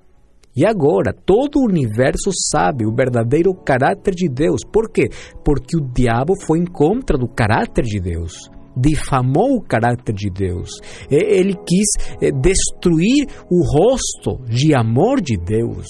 E 0.56 0.66
agora, 0.66 1.14
todo 1.14 1.58
o 1.58 1.70
universo 1.70 2.30
sabe 2.52 2.86
o 2.86 2.94
verdadeiro 2.94 3.54
caráter 3.54 4.14
de 4.14 4.28
Deus. 4.28 4.62
Por 4.70 4.92
quê? 4.92 5.10
Porque 5.46 5.78
o 5.78 5.82
diabo 5.82 6.34
foi 6.46 6.60
em 6.60 6.66
contra 6.66 7.18
do 7.18 7.28
caráter 7.28 7.84
de 7.84 8.00
Deus 8.00 8.34
difamou 8.76 9.58
o 9.58 9.62
caráter 9.62 10.14
de 10.16 10.30
Deus. 10.30 10.70
Ele 11.10 11.54
quis 11.54 11.90
eh, 12.22 12.32
destruir 12.32 13.28
o 13.50 13.64
rosto 13.66 14.44
de 14.46 14.74
amor 14.74 15.22
de 15.22 15.38
Deus, 15.38 15.86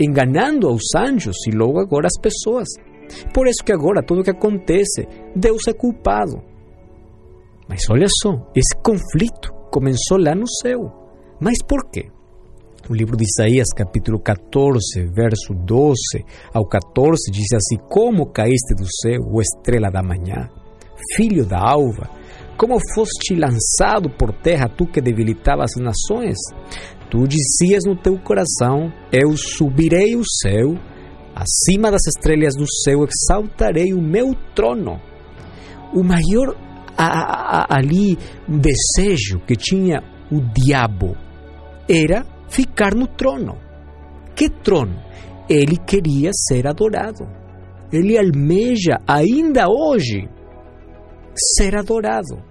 enganando 0.00 0.68
aos 0.68 0.82
anjos 0.94 1.36
e 1.48 1.50
logo 1.50 1.80
agora 1.80 2.06
as 2.06 2.20
pessoas. 2.20 2.68
Por 3.32 3.46
isso 3.46 3.64
que 3.64 3.72
agora 3.72 4.02
tudo 4.02 4.22
que 4.22 4.30
acontece, 4.30 5.06
Deus 5.34 5.66
é 5.68 5.72
culpado. 5.72 6.42
Mas 7.68 7.80
olha 7.90 8.06
só, 8.22 8.50
esse 8.54 8.74
conflito 8.82 9.52
começou 9.70 10.18
lá 10.18 10.34
no 10.34 10.46
céu. 10.48 10.92
Mas 11.40 11.58
por 11.66 11.90
quê? 11.90 12.10
O 12.90 12.94
livro 12.94 13.16
de 13.16 13.24
Isaías, 13.24 13.68
capítulo 13.76 14.18
14, 14.20 15.06
verso 15.14 15.54
12 15.54 15.94
ao 16.52 16.66
14, 16.66 17.30
diz 17.30 17.46
assim: 17.54 17.76
Como 17.88 18.26
caíste 18.26 18.74
do 18.74 18.86
céu, 19.00 19.20
ó 19.32 19.40
estrela 19.40 19.90
da 19.90 20.02
manhã? 20.02 20.48
filho 21.16 21.44
da 21.44 21.58
alva, 21.58 22.08
como 22.56 22.78
foste 22.94 23.34
lançado 23.34 24.10
por 24.10 24.32
terra, 24.32 24.68
tu 24.68 24.86
que 24.86 25.00
debilitabas 25.00 25.72
as 25.76 25.82
nações? 25.82 26.36
Tu 27.10 27.26
dizias 27.26 27.84
no 27.84 27.96
teu 27.96 28.18
coração: 28.18 28.92
Eu 29.10 29.36
subirei 29.36 30.16
o 30.16 30.22
céu, 30.24 30.74
acima 31.34 31.90
das 31.90 32.06
estrelas 32.06 32.54
do 32.54 32.66
céu 32.84 33.04
exaltarei 33.04 33.92
o 33.92 34.00
meu 34.00 34.34
trono. 34.54 35.00
O 35.92 36.02
maior 36.02 36.56
a, 37.06 37.62
a, 37.62 37.78
ali 37.78 38.18
desejo 38.46 39.40
que 39.46 39.56
tinha 39.56 40.02
o 40.30 40.40
diabo 40.40 41.16
era 41.88 42.24
ficar 42.48 42.94
no 42.94 43.06
trono. 43.06 43.56
Que 44.34 44.48
trono? 44.48 44.96
Ele 45.48 45.76
queria 45.76 46.30
ser 46.32 46.66
adorado. 46.66 47.28
Ele 47.92 48.16
almeja 48.16 48.98
ainda 49.06 49.66
hoje 49.68 50.28
ser 51.34 51.76
adorado. 51.76 52.42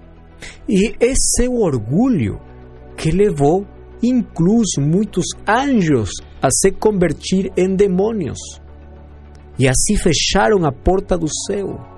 E 0.68 0.96
esse 1.00 1.46
é 1.46 1.50
orgulho 1.50 2.40
que 2.98 3.12
levou 3.12 3.66
incluso 4.04 4.80
muitos 4.80 5.26
anjos 5.48 6.10
a 6.42 6.50
se 6.52 6.72
convertir 6.72 7.52
em 7.56 7.76
demônios. 7.76 8.40
E 9.58 9.68
assim 9.68 9.96
fecharam 9.96 10.66
a 10.66 10.72
porta 10.72 11.18
do 11.18 11.28
céu. 11.48 11.91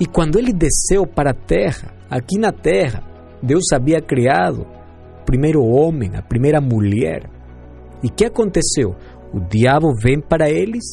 E 0.00 0.06
quando 0.06 0.38
ele 0.38 0.52
desceu 0.52 1.06
para 1.06 1.30
a 1.30 1.34
terra, 1.34 1.94
aqui 2.10 2.38
na 2.38 2.52
terra, 2.52 3.02
Deus 3.42 3.64
havia 3.72 4.00
criado 4.00 4.66
primeiro 5.24 5.62
homem, 5.62 6.16
a 6.16 6.22
primeira 6.22 6.60
mulher. 6.60 7.28
E 8.02 8.08
que 8.08 8.24
aconteceu? 8.24 8.96
O 9.32 9.40
diabo 9.40 9.88
vem 10.02 10.20
para 10.20 10.48
eles 10.48 10.84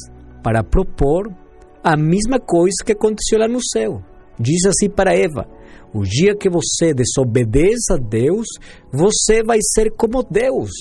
para 0.43 0.63
propor 0.63 1.33
a 1.81 1.95
mesma 1.95 2.39
coisa 2.39 2.83
que 2.85 2.91
aconteceu 2.91 3.39
lá 3.39 3.47
no 3.47 3.59
céu. 3.63 4.01
Diz 4.37 4.65
assim 4.65 4.89
para 4.89 5.15
Eva: 5.15 5.47
O 5.93 6.03
dia 6.03 6.35
que 6.35 6.49
você 6.49 6.93
desobedeça 6.93 7.93
a 7.93 7.97
Deus, 7.97 8.47
você 8.91 9.41
vai 9.41 9.59
ser 9.61 9.91
como 9.91 10.21
Deus. 10.23 10.71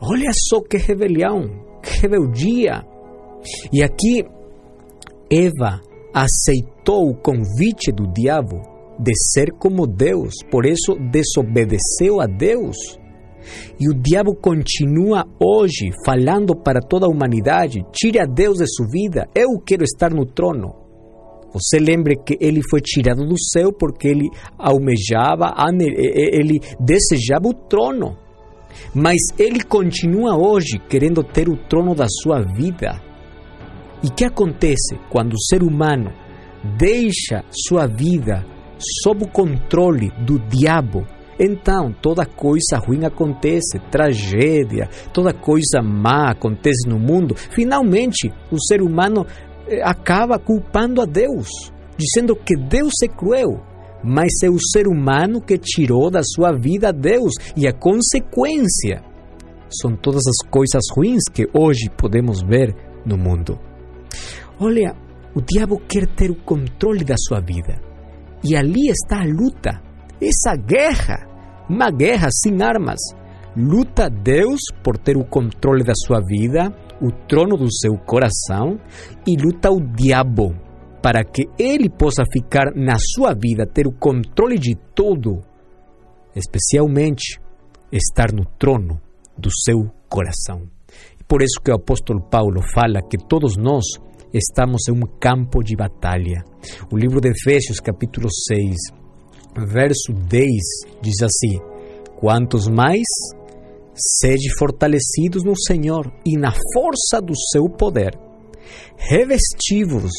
Olha 0.00 0.32
só 0.48 0.60
que 0.60 0.76
rebelião, 0.76 1.42
que 1.82 2.00
rebeldia. 2.00 2.82
E 3.72 3.82
aqui 3.82 4.24
Eva 5.30 5.80
aceitou 6.14 7.08
o 7.08 7.16
convite 7.16 7.92
do 7.92 8.06
diabo 8.12 8.60
de 8.98 9.12
ser 9.32 9.50
como 9.52 9.86
Deus, 9.86 10.34
por 10.50 10.66
isso 10.66 10.94
desobedeceu 11.10 12.20
a 12.20 12.26
Deus. 12.26 12.76
E 13.80 13.88
o 13.88 13.94
diabo 13.94 14.34
continua 14.34 15.24
hoje 15.40 15.90
falando 16.04 16.54
para 16.54 16.80
toda 16.80 17.06
a 17.06 17.08
humanidade: 17.08 17.82
tire 17.92 18.20
a 18.20 18.26
Deus 18.26 18.58
de 18.58 18.66
sua 18.66 18.86
vida, 18.86 19.26
eu 19.34 19.58
quero 19.64 19.82
estar 19.82 20.10
no 20.10 20.26
trono. 20.26 20.74
Você 21.52 21.78
lembre 21.80 22.16
que 22.16 22.36
ele 22.40 22.60
foi 22.70 22.80
tirado 22.80 23.26
do 23.26 23.34
céu 23.38 23.72
porque 23.72 24.06
ele 24.06 24.28
almejava, 24.56 25.52
ele 25.80 26.60
desejava 26.78 27.48
o 27.48 27.54
trono. 27.54 28.16
Mas 28.94 29.18
ele 29.36 29.64
continua 29.64 30.36
hoje 30.36 30.78
querendo 30.88 31.24
ter 31.24 31.48
o 31.48 31.56
trono 31.56 31.92
da 31.92 32.06
sua 32.08 32.40
vida. 32.40 33.09
E 34.02 34.08
que 34.08 34.24
acontece 34.24 34.98
quando 35.10 35.34
o 35.34 35.42
ser 35.42 35.62
humano 35.62 36.10
deixa 36.78 37.44
sua 37.50 37.86
vida 37.86 38.44
sob 39.02 39.24
o 39.24 39.28
controle 39.28 40.10
do 40.24 40.38
diabo? 40.38 41.06
Então, 41.38 41.90
toda 42.02 42.26
coisa 42.26 42.76
ruim 42.76 43.04
acontece, 43.06 43.78
tragédia, 43.90 44.88
toda 45.12 45.32
coisa 45.32 45.80
má 45.82 46.30
acontece 46.30 46.86
no 46.86 46.98
mundo. 46.98 47.34
Finalmente, 47.34 48.30
o 48.52 48.60
ser 48.62 48.82
humano 48.82 49.26
eh, 49.66 49.80
acaba 49.82 50.38
culpando 50.38 51.00
a 51.00 51.06
Deus, 51.06 51.48
dizendo 51.96 52.36
que 52.36 52.54
Deus 52.54 52.92
é 53.02 53.08
cruel. 53.08 53.62
Mas 54.04 54.32
é 54.42 54.50
o 54.50 54.58
ser 54.58 54.86
humano 54.86 55.40
que 55.40 55.58
tirou 55.58 56.10
da 56.10 56.22
sua 56.22 56.52
vida 56.52 56.88
a 56.88 56.92
Deus 56.92 57.32
e 57.56 57.66
a 57.66 57.72
consequência 57.72 59.02
são 59.70 59.94
todas 59.94 60.26
as 60.26 60.46
coisas 60.48 60.82
ruins 60.94 61.22
que 61.32 61.48
hoje 61.54 61.90
podemos 61.96 62.42
ver 62.42 62.74
no 63.04 63.16
mundo. 63.16 63.69
Olha, 64.58 64.94
o 65.34 65.40
diabo 65.40 65.78
quer 65.88 66.06
ter 66.06 66.30
o 66.30 66.34
controle 66.34 67.04
da 67.04 67.14
sua 67.16 67.40
vida. 67.40 67.80
E 68.42 68.56
ali 68.56 68.88
está 68.88 69.20
a 69.20 69.26
luta, 69.26 69.82
essa 70.20 70.56
guerra, 70.56 71.26
uma 71.68 71.90
guerra 71.90 72.28
sem 72.30 72.62
armas. 72.62 73.00
Luta 73.56 74.08
Deus 74.08 74.60
por 74.82 74.96
ter 74.96 75.16
o 75.16 75.24
controle 75.24 75.84
da 75.84 75.94
sua 75.94 76.20
vida, 76.20 76.72
o 77.00 77.10
trono 77.26 77.56
do 77.56 77.72
seu 77.72 77.96
coração, 77.98 78.78
e 79.26 79.36
luta 79.36 79.70
o 79.70 79.80
diabo 79.80 80.54
para 81.02 81.24
que 81.24 81.48
ele 81.58 81.88
possa 81.88 82.24
ficar 82.30 82.74
na 82.74 82.96
sua 82.98 83.34
vida, 83.34 83.66
ter 83.66 83.86
o 83.86 83.92
controle 83.92 84.58
de 84.58 84.76
tudo, 84.94 85.40
especialmente 86.34 87.40
estar 87.90 88.32
no 88.32 88.44
trono 88.58 89.00
do 89.36 89.50
seu 89.50 89.90
coração. 90.08 90.68
Por 91.30 91.42
isso 91.42 91.60
que 91.64 91.70
o 91.70 91.76
apóstolo 91.76 92.20
Paulo 92.20 92.60
fala 92.74 93.00
que 93.00 93.16
todos 93.16 93.56
nós 93.56 93.84
estamos 94.34 94.88
em 94.88 94.92
um 94.92 95.06
campo 95.20 95.62
de 95.62 95.76
batalha. 95.76 96.42
O 96.92 96.96
livro 96.96 97.20
de 97.20 97.28
Efésios, 97.28 97.78
capítulo 97.78 98.26
6, 98.28 98.74
verso 99.56 100.12
10, 100.12 100.48
diz 101.00 101.22
assim: 101.22 101.60
Quantos 102.18 102.66
mais 102.66 103.06
sede 103.94 104.52
fortalecidos 104.58 105.44
no 105.44 105.54
Senhor 105.56 106.12
e 106.26 106.36
na 106.36 106.50
força 106.74 107.22
do 107.22 107.34
seu 107.52 107.68
poder, 107.68 108.18
revestivos 108.96 110.10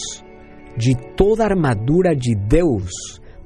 de 0.77 0.95
toda 1.17 1.43
a 1.43 1.47
armadura 1.47 2.15
de 2.15 2.33
Deus 2.35 2.89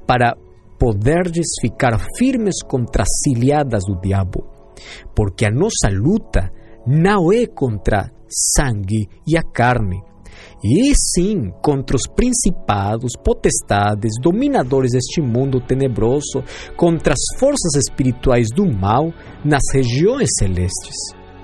para 0.06 0.36
poderdes 0.78 1.48
ficar 1.60 1.98
firmes 2.16 2.62
contra 2.62 3.02
as 3.02 3.08
cilhadas 3.24 3.82
do 3.88 4.00
diabo. 4.00 4.46
Porque 5.16 5.44
a 5.44 5.50
nossa 5.50 5.88
luta 5.90 6.52
não 6.86 7.32
é 7.32 7.46
contra 7.46 8.10
sangue 8.28 9.08
e 9.26 9.36
a 9.36 9.42
carne, 9.42 10.02
e 10.62 10.92
sim 10.94 11.50
contra 11.62 11.96
os 11.96 12.06
principados, 12.06 13.12
potestades, 13.22 14.12
dominadores 14.20 14.92
deste 14.92 15.20
mundo 15.20 15.60
tenebroso, 15.60 16.42
contra 16.76 17.12
as 17.12 17.38
forças 17.38 17.74
espirituais 17.76 18.48
do 18.54 18.66
mal 18.66 19.12
nas 19.44 19.62
regiões 19.72 20.28
celestes. 20.38 20.94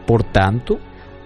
Portanto, 0.07 0.78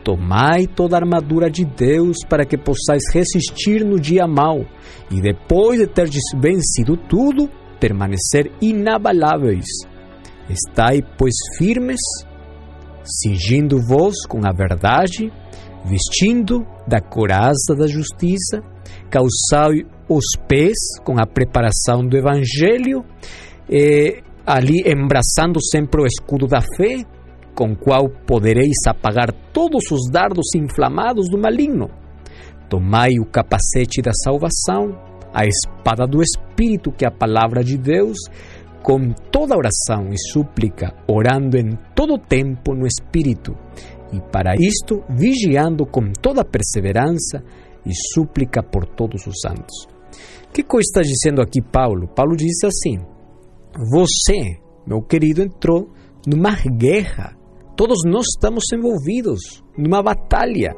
Tomai 0.07 0.69
toda 0.69 0.95
a 0.95 1.01
armadura 1.01 1.51
de 1.51 1.65
Deus 1.65 2.19
para 2.29 2.45
que 2.45 2.57
possais 2.57 3.03
resistir 3.13 3.85
no 3.85 3.99
dia 3.99 4.25
mau 4.25 4.65
e 5.11 5.21
depois 5.21 5.81
de 5.81 5.89
ter 5.89 6.09
vencido 6.41 6.97
tudo, 6.97 7.51
permanecer 7.81 8.53
inabaláveis. 8.63 9.67
Estai, 10.49 11.03
pois, 11.19 11.35
firmes, 11.59 11.99
cingindo-vos 13.07 14.27
com 14.29 14.41
a 14.45 14.53
verdade, 14.53 15.33
vestindo 15.85 16.67
da 16.87 17.01
coraça 17.01 17.75
da 17.79 17.87
justiça, 17.87 18.61
calçai 19.09 19.85
os 20.09 20.25
pés 20.49 20.77
com 21.05 21.19
a 21.19 21.27
preparação 21.27 22.07
do 22.07 22.17
Evangelho, 22.17 23.05
e, 23.69 24.23
ali 24.47 24.83
embraçando 24.87 25.61
sempre 25.63 26.03
o 26.03 26.07
escudo 26.07 26.47
da 26.47 26.61
fé, 26.61 27.05
com 27.55 27.75
qual 27.75 28.09
podereis 28.27 28.77
apagar 28.87 29.33
todos 29.53 29.91
os 29.91 30.11
dardos 30.11 30.55
inflamados 30.55 31.29
do 31.31 31.39
maligno. 31.39 31.89
Tomai 32.69 33.19
o 33.19 33.25
capacete 33.25 34.03
da 34.03 34.13
salvação, 34.13 34.99
a 35.33 35.45
espada 35.47 36.07
do 36.07 36.23
Espírito, 36.23 36.93
que 36.93 37.05
é 37.05 37.09
a 37.09 37.11
palavra 37.11 37.63
de 37.65 37.79
Deus, 37.79 38.19
com 38.87 39.11
toda 39.33 39.57
oração 39.57 40.13
e 40.13 40.17
súplica, 40.31 40.95
orando 41.09 41.59
em 41.59 41.71
todo 41.93 42.17
tempo 42.17 42.73
no 42.73 42.87
Espírito, 42.87 43.57
e 44.13 44.21
para 44.31 44.55
isto 44.55 45.03
vigiando 45.11 45.85
com 45.85 46.13
toda 46.13 46.45
perseverança 46.45 47.43
e 47.85 47.91
súplica 48.15 48.63
por 48.63 48.87
todos 48.87 49.27
os 49.27 49.41
santos. 49.41 49.89
Que 50.53 50.63
coisa 50.63 50.87
está 50.87 51.03
dizendo 51.03 51.43
aqui 51.43 51.61
Paulo? 51.61 52.07
Paulo 52.07 52.37
diz 52.37 52.63
assim: 52.63 52.99
Você, 53.91 54.61
meu 54.87 55.03
querido, 55.03 55.43
entrou 55.43 55.91
numa 56.25 56.55
guerra 56.79 57.37
Todos 57.77 57.99
nós 58.07 58.25
estamos 58.35 58.65
envolvidos 58.73 59.63
numa 59.77 60.03
batalha. 60.03 60.75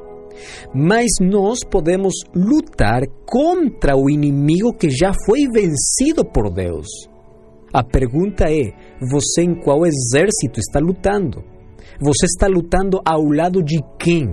Mas 0.75 1.07
nós 1.21 1.61
podemos 1.65 2.13
lutar 2.35 3.03
contra 3.25 3.97
o 3.97 4.11
inimigo 4.11 4.73
que 4.73 4.91
já 4.91 5.13
foi 5.25 5.47
vencido 5.47 6.25
por 6.25 6.51
Deus. 6.53 6.89
A 7.73 7.83
pergunta 7.83 8.45
é: 8.49 8.73
você 9.01 9.43
em 9.43 9.55
qual 9.55 9.85
exército 9.85 10.59
está 10.59 10.81
lutando? 10.81 11.45
Você 12.01 12.27
está 12.27 12.47
lutando 12.47 13.01
ao 13.05 13.25
lado 13.25 13.63
de 13.63 13.81
quem? 13.99 14.29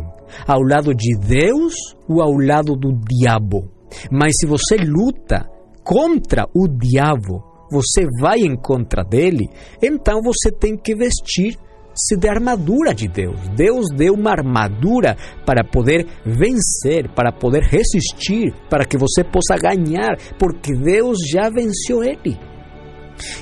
Ao 0.48 0.62
lado 0.62 0.94
de 0.94 1.18
Deus 1.18 1.74
ou 2.08 2.22
ao 2.22 2.34
lado 2.34 2.76
do 2.76 2.92
diabo? 2.94 3.70
Mas 4.12 4.36
se 4.40 4.46
você 4.46 4.76
luta 4.78 5.50
contra 5.84 6.48
o 6.54 6.68
diabo, 6.68 7.44
você 7.72 8.06
vai 8.20 8.40
em 8.40 8.56
contra 8.56 9.04
dele, 9.04 9.50
então 9.82 10.22
você 10.22 10.52
tem 10.52 10.78
que 10.78 10.96
vestir 10.96 11.58
se 11.96 12.18
da 12.18 12.32
armadura 12.32 12.94
de 12.94 13.08
Deus. 13.08 13.40
Deus 13.56 13.86
deu 13.96 14.14
uma 14.14 14.32
armadura 14.32 15.16
para 15.46 15.64
poder 15.64 16.06
vencer, 16.26 17.10
para 17.16 17.32
poder 17.32 17.64
resistir, 17.64 18.54
para 18.70 18.86
que 18.86 18.98
você 18.98 19.24
possa 19.24 19.56
ganhar, 19.58 20.18
porque 20.38 20.74
Deus 20.74 21.18
já 21.32 21.50
venceu 21.50 22.04
ele. 22.04 22.38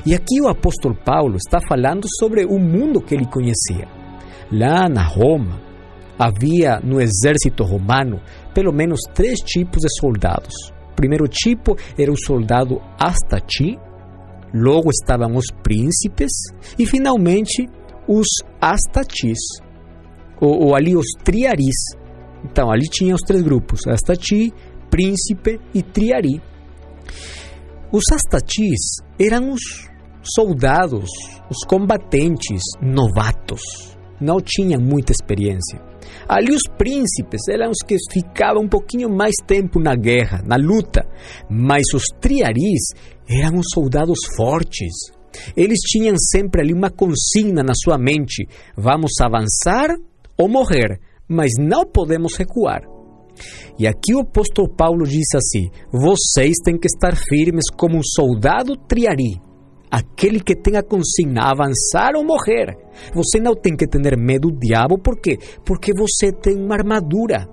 E 0.06 0.14
aqui 0.14 0.42
o 0.42 0.48
apóstolo 0.48 0.96
Paulo 0.96 1.38
está 1.38 1.60
falando 1.60 2.06
sobre 2.20 2.46
o 2.46 2.60
mundo 2.60 3.02
que 3.02 3.16
ele 3.16 3.26
conhecia. 3.26 3.88
Lá 4.52 4.88
na 4.88 5.04
Roma, 5.04 5.60
havia 6.18 6.80
no 6.80 7.02
exército 7.02 7.64
romano 7.64 8.22
pelo 8.54 8.72
menos 8.72 9.00
três 9.14 9.40
tipos 9.40 9.82
de 9.82 9.90
soldados. 10.00 10.54
O 10.92 10.96
primeiro 10.96 11.28
tipo 11.28 11.76
era 11.98 12.12
o 12.12 12.18
soldado 12.18 12.80
astati, 13.00 13.78
logo 14.54 14.90
estavam 14.92 15.36
os 15.36 15.48
príncipes 15.64 16.32
e 16.78 16.86
finalmente 16.86 17.68
os 18.08 18.28
astatis, 18.62 19.40
ou, 20.40 20.68
ou, 20.68 20.76
ali 20.76 20.96
os 20.96 21.08
triaris. 21.24 21.96
Então, 22.44 22.70
ali 22.70 22.88
tinha 22.90 23.16
os 23.16 23.22
três 23.22 23.42
grupos: 23.42 23.88
astati, 23.88 24.54
príncipe 24.90 25.60
e 25.74 25.82
triari. 25.82 26.42
Os 27.94 28.06
astatis 28.12 28.98
eram 29.20 29.52
os 29.52 29.62
soldados, 30.36 31.12
os 31.48 31.64
combatentes 31.68 32.64
novatos, 32.82 33.62
não 34.20 34.38
tinham 34.42 34.82
muita 34.82 35.12
experiência. 35.12 35.80
Ali 36.28 36.56
os 36.56 36.64
príncipes 36.76 37.42
eram 37.48 37.70
os 37.70 37.78
que 37.86 37.96
ficavam 38.12 38.64
um 38.64 38.68
pouquinho 38.68 39.10
mais 39.16 39.36
tempo 39.46 39.80
na 39.80 39.96
guerra, 39.96 40.42
na 40.44 40.56
luta, 40.56 41.08
mas 41.48 41.84
os 41.94 42.06
triaris 42.20 42.82
eram 43.30 43.60
os 43.60 43.68
soldados 43.72 44.18
fortes, 44.36 44.92
Eles 45.56 45.80
tinham 45.80 46.16
sempre 46.18 46.62
ali 46.62 46.74
uma 46.74 46.90
consigna 46.90 47.64
na 47.64 47.74
sua 47.76 47.98
mente: 47.98 48.48
vamos 48.76 49.12
avançar 49.22 49.90
ou 50.38 50.48
morrer, 50.48 51.00
mas 51.28 51.52
não 51.60 51.86
podemos 51.86 52.36
recuar. 52.38 52.93
E 53.78 53.88
aqui 53.88 54.14
o 54.14 54.22
apóstolo 54.22 54.70
Paulo 54.70 55.06
diz 55.06 55.28
assim: 55.36 55.70
vocês 55.92 56.56
têm 56.64 56.78
que 56.78 56.88
estar 56.88 57.16
firmes 57.16 57.66
como 57.76 57.98
um 57.98 58.04
soldado 58.04 58.76
triari, 58.76 59.42
aquele 59.90 60.40
que 60.40 60.56
tem 60.56 60.78
a 60.78 60.84
consigna 60.84 61.52
avançar 61.52 62.16
ou 62.16 62.26
morrer. 62.26 62.76
Você 63.14 63.40
não 63.40 63.56
tem 63.56 63.76
que 63.76 63.88
ter 63.88 64.18
medo 64.18 64.50
do 64.50 64.60
diabo, 64.60 64.98
por 64.98 65.20
quê? 65.20 65.38
Porque 65.66 65.92
você 65.96 66.32
tem 66.32 66.56
uma 66.56 66.76
armadura, 66.76 67.48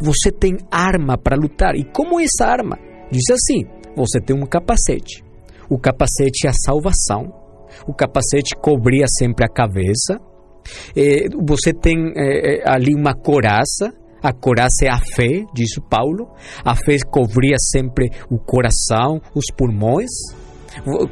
você 0.00 0.30
tem 0.30 0.56
arma 0.70 1.16
para 1.16 1.36
lutar. 1.36 1.74
E 1.76 1.84
como 1.84 2.20
essa 2.20 2.46
arma? 2.46 2.78
Diz 3.10 3.30
assim: 3.30 3.64
você 3.96 4.20
tem 4.20 4.36
um 4.36 4.46
capacete. 4.46 5.22
O 5.68 5.78
capacete 5.78 6.46
é 6.46 6.50
a 6.50 6.52
salvação. 6.52 7.32
O 7.86 7.94
capacete 7.94 8.54
cobria 8.56 9.06
sempre 9.08 9.44
a 9.44 9.48
cabeça. 9.48 10.20
É, 10.96 11.26
você 11.44 11.72
tem 11.72 12.12
é, 12.16 12.62
ali 12.68 12.94
uma 12.94 13.14
coraça. 13.14 13.92
A 14.22 14.32
coraça 14.32 14.84
é 14.84 14.88
a 14.88 14.98
fé, 14.98 15.44
diz 15.52 15.70
Paulo. 15.90 16.28
A 16.64 16.74
fé 16.76 16.96
cobria 17.10 17.56
sempre 17.58 18.10
o 18.30 18.38
coração, 18.38 19.20
os 19.34 19.46
pulmões, 19.56 20.10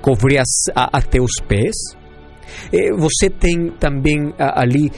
cobria 0.01 0.43
até 0.75 1.21
os 1.21 1.35
pés. 1.47 1.75
É, 2.73 2.93
você 2.97 3.29
tem 3.31 3.71
também 3.79 4.33
ali 4.39 4.91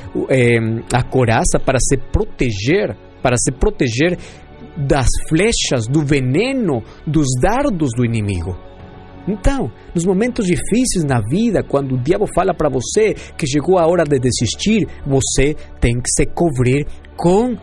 a 0.92 1.02
coraça 1.02 1.58
para 1.58 1.78
se 1.80 1.96
proteger, 1.96 2.96
para 3.22 3.36
se 3.36 3.52
proteger 3.52 4.18
das 4.76 5.08
flechas, 5.28 5.86
do 5.86 6.04
veneno, 6.04 6.82
dos 7.06 7.26
dardos 7.40 7.90
do 7.94 8.04
inimigo. 8.04 8.56
Então, 9.28 9.70
nos 9.94 10.04
momentos 10.04 10.46
difíceis 10.46 11.04
na 11.04 11.20
vida, 11.20 11.62
quando 11.62 11.94
o 11.94 11.98
diabo 11.98 12.26
fala 12.34 12.52
para 12.52 12.68
você 12.68 13.14
que 13.36 13.46
chegou 13.46 13.78
a 13.78 13.86
hora 13.86 14.02
de 14.02 14.18
desistir, 14.18 14.88
você 15.06 15.54
tem 15.80 15.94
que 15.94 16.10
se 16.10 16.26
cobrir 16.26 16.86
com, 17.16 17.56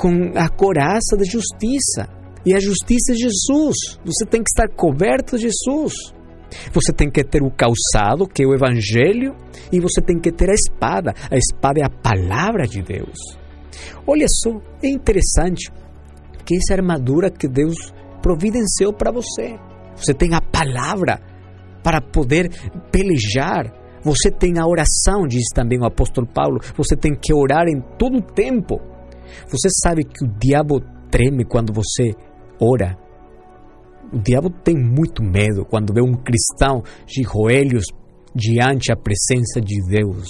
com 0.00 0.32
a 0.34 0.48
coraça 0.48 1.14
da 1.14 1.24
justiça. 1.24 2.08
E 2.44 2.54
a 2.54 2.58
justiça 2.58 3.12
é 3.12 3.14
Jesus. 3.14 3.76
Você 4.02 4.24
tem 4.24 4.42
que 4.42 4.48
estar 4.48 4.66
coberto 4.74 5.36
de 5.36 5.42
Jesus. 5.42 5.92
Você 6.72 6.90
tem 6.90 7.10
que 7.10 7.22
ter 7.22 7.42
o 7.42 7.50
calçado, 7.50 8.26
que 8.26 8.42
é 8.42 8.46
o 8.46 8.54
Evangelho, 8.54 9.36
e 9.70 9.78
você 9.78 10.00
tem 10.00 10.18
que 10.18 10.32
ter 10.32 10.48
a 10.48 10.54
espada. 10.54 11.12
A 11.30 11.36
espada 11.36 11.80
é 11.80 11.84
a 11.84 11.90
palavra 11.90 12.66
de 12.66 12.80
Deus. 12.82 13.18
Olha 14.06 14.26
só, 14.26 14.58
é 14.82 14.88
interessante 14.88 15.70
que 16.46 16.56
essa 16.56 16.74
armadura 16.74 17.30
que 17.30 17.46
Deus 17.46 17.76
providenciou 18.22 18.94
para 18.94 19.12
você. 19.12 19.58
Você 19.96 20.14
tem 20.14 20.34
a 20.34 20.40
palavra 20.40 21.20
para 21.82 22.00
poder 22.00 22.48
pelejar. 22.90 23.70
Você 24.02 24.30
tem 24.30 24.58
a 24.58 24.66
oração, 24.66 25.26
diz 25.28 25.44
também 25.54 25.78
o 25.78 25.84
apóstolo 25.84 26.26
Paulo. 26.26 26.58
Você 26.74 26.96
tem 26.96 27.14
que 27.14 27.34
orar 27.34 27.68
em 27.68 27.82
todo 27.98 28.16
o 28.16 28.22
tempo. 28.22 28.80
Você 29.48 29.68
sabe 29.82 30.04
que 30.04 30.24
o 30.24 30.28
diabo 30.38 30.80
treme 31.10 31.44
quando 31.44 31.72
você 31.72 32.14
ora. 32.60 32.96
O 34.12 34.18
diabo 34.18 34.50
tem 34.50 34.76
muito 34.76 35.22
medo 35.22 35.64
quando 35.64 35.92
vê 35.92 36.00
um 36.00 36.14
cristão 36.14 36.82
de 37.06 37.22
joelhos 37.22 37.84
diante 38.34 38.92
a 38.92 38.96
presença 38.96 39.60
de 39.60 39.80
Deus. 39.88 40.26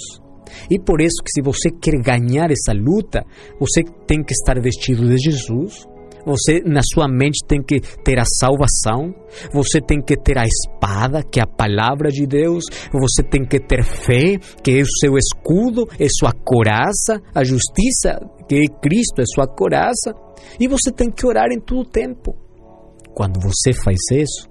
E 0.69 0.79
por 0.79 1.01
isso 1.01 1.23
que 1.23 1.31
se 1.31 1.41
você 1.41 1.69
quer 1.69 1.97
ganhar 2.01 2.51
essa 2.51 2.73
luta, 2.73 3.25
você 3.59 3.83
tem 4.05 4.23
que 4.23 4.33
estar 4.33 4.59
vestido 4.61 5.07
de 5.07 5.17
Jesus, 5.17 5.87
você, 6.25 6.61
na 6.65 6.81
sua 6.83 7.07
mente, 7.07 7.45
tem 7.47 7.61
que 7.61 7.79
ter 7.79 8.19
a 8.19 8.25
salvação. 8.25 9.13
Você 9.53 9.79
tem 9.79 10.01
que 10.01 10.15
ter 10.15 10.37
a 10.37 10.45
espada, 10.45 11.23
que 11.23 11.39
é 11.39 11.43
a 11.43 11.47
palavra 11.47 12.09
de 12.09 12.25
Deus. 12.25 12.63
Você 12.91 13.23
tem 13.23 13.45
que 13.45 13.59
ter 13.59 13.83
fé, 13.83 14.37
que 14.63 14.71
é 14.71 14.81
o 14.81 14.85
seu 14.99 15.17
escudo, 15.17 15.87
é 15.99 16.07
sua 16.09 16.31
coraça. 16.31 17.21
A 17.33 17.43
justiça, 17.43 18.19
que 18.47 18.55
é 18.55 18.65
Cristo, 18.81 19.21
é 19.21 19.25
sua 19.25 19.47
coraça. 19.47 20.13
E 20.59 20.67
você 20.67 20.91
tem 20.91 21.09
que 21.09 21.25
orar 21.25 21.51
em 21.51 21.59
todo 21.59 21.85
tempo. 21.89 22.35
Quando 23.13 23.39
você 23.41 23.73
faz 23.73 23.97
isso, 24.11 24.49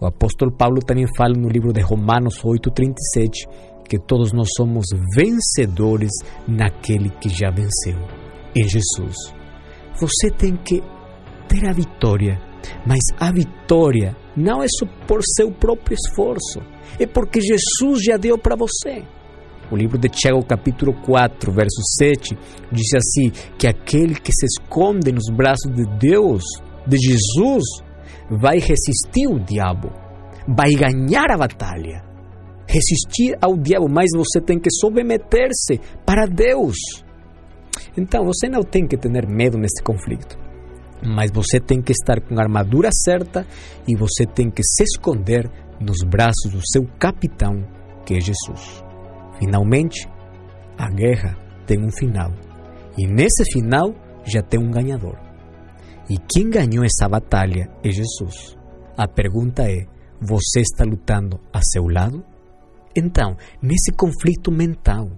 o 0.00 0.06
apóstolo 0.06 0.52
Paulo 0.52 0.80
também 0.80 1.06
fala 1.16 1.34
no 1.34 1.48
livro 1.48 1.72
de 1.72 1.80
Romanos 1.80 2.42
8,37 2.42 3.74
que 3.88 3.98
todos 3.98 4.32
nós 4.32 4.48
somos 4.56 4.86
vencedores 5.14 6.10
naquele 6.48 7.10
que 7.10 7.28
já 7.28 7.50
venceu, 7.50 7.98
em 8.56 8.66
Jesus. 8.66 9.43
Você 10.00 10.30
tem 10.30 10.56
que 10.56 10.82
ter 11.48 11.68
a 11.68 11.72
vitória, 11.72 12.40
mas 12.86 13.00
a 13.18 13.30
vitória 13.30 14.16
não 14.36 14.62
é 14.62 14.66
só 14.68 14.86
por 15.06 15.20
seu 15.22 15.52
próprio 15.52 15.94
esforço, 15.94 16.60
é 16.98 17.06
porque 17.06 17.40
Jesus 17.40 18.02
já 18.02 18.16
deu 18.16 18.36
para 18.36 18.56
você. 18.56 19.04
O 19.70 19.76
livro 19.76 19.96
de 19.96 20.08
Tiago, 20.08 20.44
capítulo 20.44 20.92
4, 21.04 21.52
verso 21.52 21.80
7, 21.98 22.36
diz 22.70 22.88
assim: 22.94 23.30
que 23.58 23.66
aquele 23.66 24.14
que 24.14 24.32
se 24.32 24.46
esconde 24.46 25.10
nos 25.10 25.30
braços 25.34 25.72
de 25.72 25.84
Deus, 25.98 26.42
de 26.86 26.96
Jesus, 26.98 27.64
vai 28.30 28.58
resistir 28.58 29.26
o 29.28 29.38
diabo, 29.38 29.90
vai 30.46 30.70
ganhar 30.72 31.30
a 31.30 31.38
batalha. 31.38 32.04
Resistir 32.66 33.36
ao 33.40 33.56
diabo, 33.56 33.86
mas 33.88 34.10
você 34.14 34.40
tem 34.40 34.58
que 34.58 34.70
submeter-se 34.70 35.80
para 36.04 36.26
Deus. 36.26 36.76
Então 37.96 38.24
você 38.24 38.48
não 38.48 38.62
tem 38.62 38.86
que 38.86 38.96
ter 38.96 39.10
medo 39.28 39.58
nesse 39.58 39.82
conflito, 39.82 40.38
mas 41.02 41.30
você 41.30 41.60
tem 41.60 41.80
que 41.80 41.92
estar 41.92 42.20
com 42.20 42.38
a 42.38 42.42
armadura 42.42 42.88
certa 42.92 43.46
e 43.86 43.96
você 43.96 44.26
tem 44.26 44.50
que 44.50 44.62
se 44.62 44.82
esconder 44.82 45.50
nos 45.80 45.98
braços 46.02 46.52
do 46.52 46.60
seu 46.72 46.86
capitão, 46.98 47.64
que 48.04 48.14
é 48.14 48.20
Jesus. 48.20 48.84
Finalmente, 49.38 50.08
a 50.78 50.90
guerra 50.90 51.36
tem 51.66 51.82
um 51.82 51.90
final 51.90 52.32
e 52.96 53.06
nesse 53.06 53.44
final 53.52 53.94
já 54.24 54.42
tem 54.42 54.60
um 54.60 54.70
ganhador. 54.70 55.18
E 56.08 56.18
quem 56.18 56.50
ganhou 56.50 56.84
essa 56.84 57.08
batalha 57.08 57.68
é 57.82 57.90
Jesus. 57.90 58.56
A 58.96 59.08
pergunta 59.08 59.62
é: 59.62 59.86
você 60.20 60.60
está 60.60 60.84
lutando 60.84 61.40
a 61.52 61.60
seu 61.62 61.86
lado? 61.86 62.24
Então, 62.96 63.36
nesse 63.60 63.90
conflito 63.92 64.52
mental, 64.52 65.08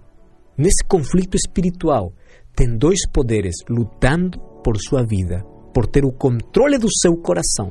nesse 0.56 0.82
conflito 0.86 1.34
espiritual, 1.34 2.12
tem 2.56 2.76
dois 2.76 3.06
poderes 3.12 3.54
lutando 3.68 4.40
por 4.64 4.78
sua 4.78 5.04
vida, 5.04 5.44
por 5.74 5.86
ter 5.86 6.06
o 6.06 6.10
controle 6.10 6.78
do 6.78 6.88
seu 6.90 7.14
coração. 7.18 7.70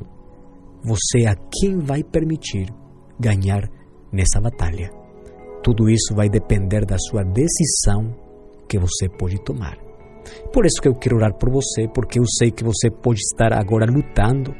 Você 0.84 1.24
é 1.24 1.28
a 1.28 1.34
quem 1.34 1.78
vai 1.78 2.04
permitir 2.04 2.72
ganhar 3.18 3.68
nessa 4.12 4.40
batalha. 4.40 4.88
Tudo 5.62 5.90
isso 5.90 6.14
vai 6.14 6.28
depender 6.28 6.86
da 6.86 6.96
sua 6.96 7.24
decisão 7.24 8.14
que 8.68 8.78
você 8.78 9.08
pode 9.08 9.42
tomar. 9.42 9.76
Por 10.52 10.64
isso 10.64 10.80
que 10.80 10.88
eu 10.88 10.94
quero 10.94 11.16
orar 11.16 11.34
por 11.34 11.50
você, 11.50 11.88
porque 11.92 12.20
eu 12.20 12.24
sei 12.38 12.52
que 12.52 12.62
você 12.62 12.88
pode 12.88 13.18
estar 13.18 13.52
agora 13.52 13.86
lutando 13.86 14.54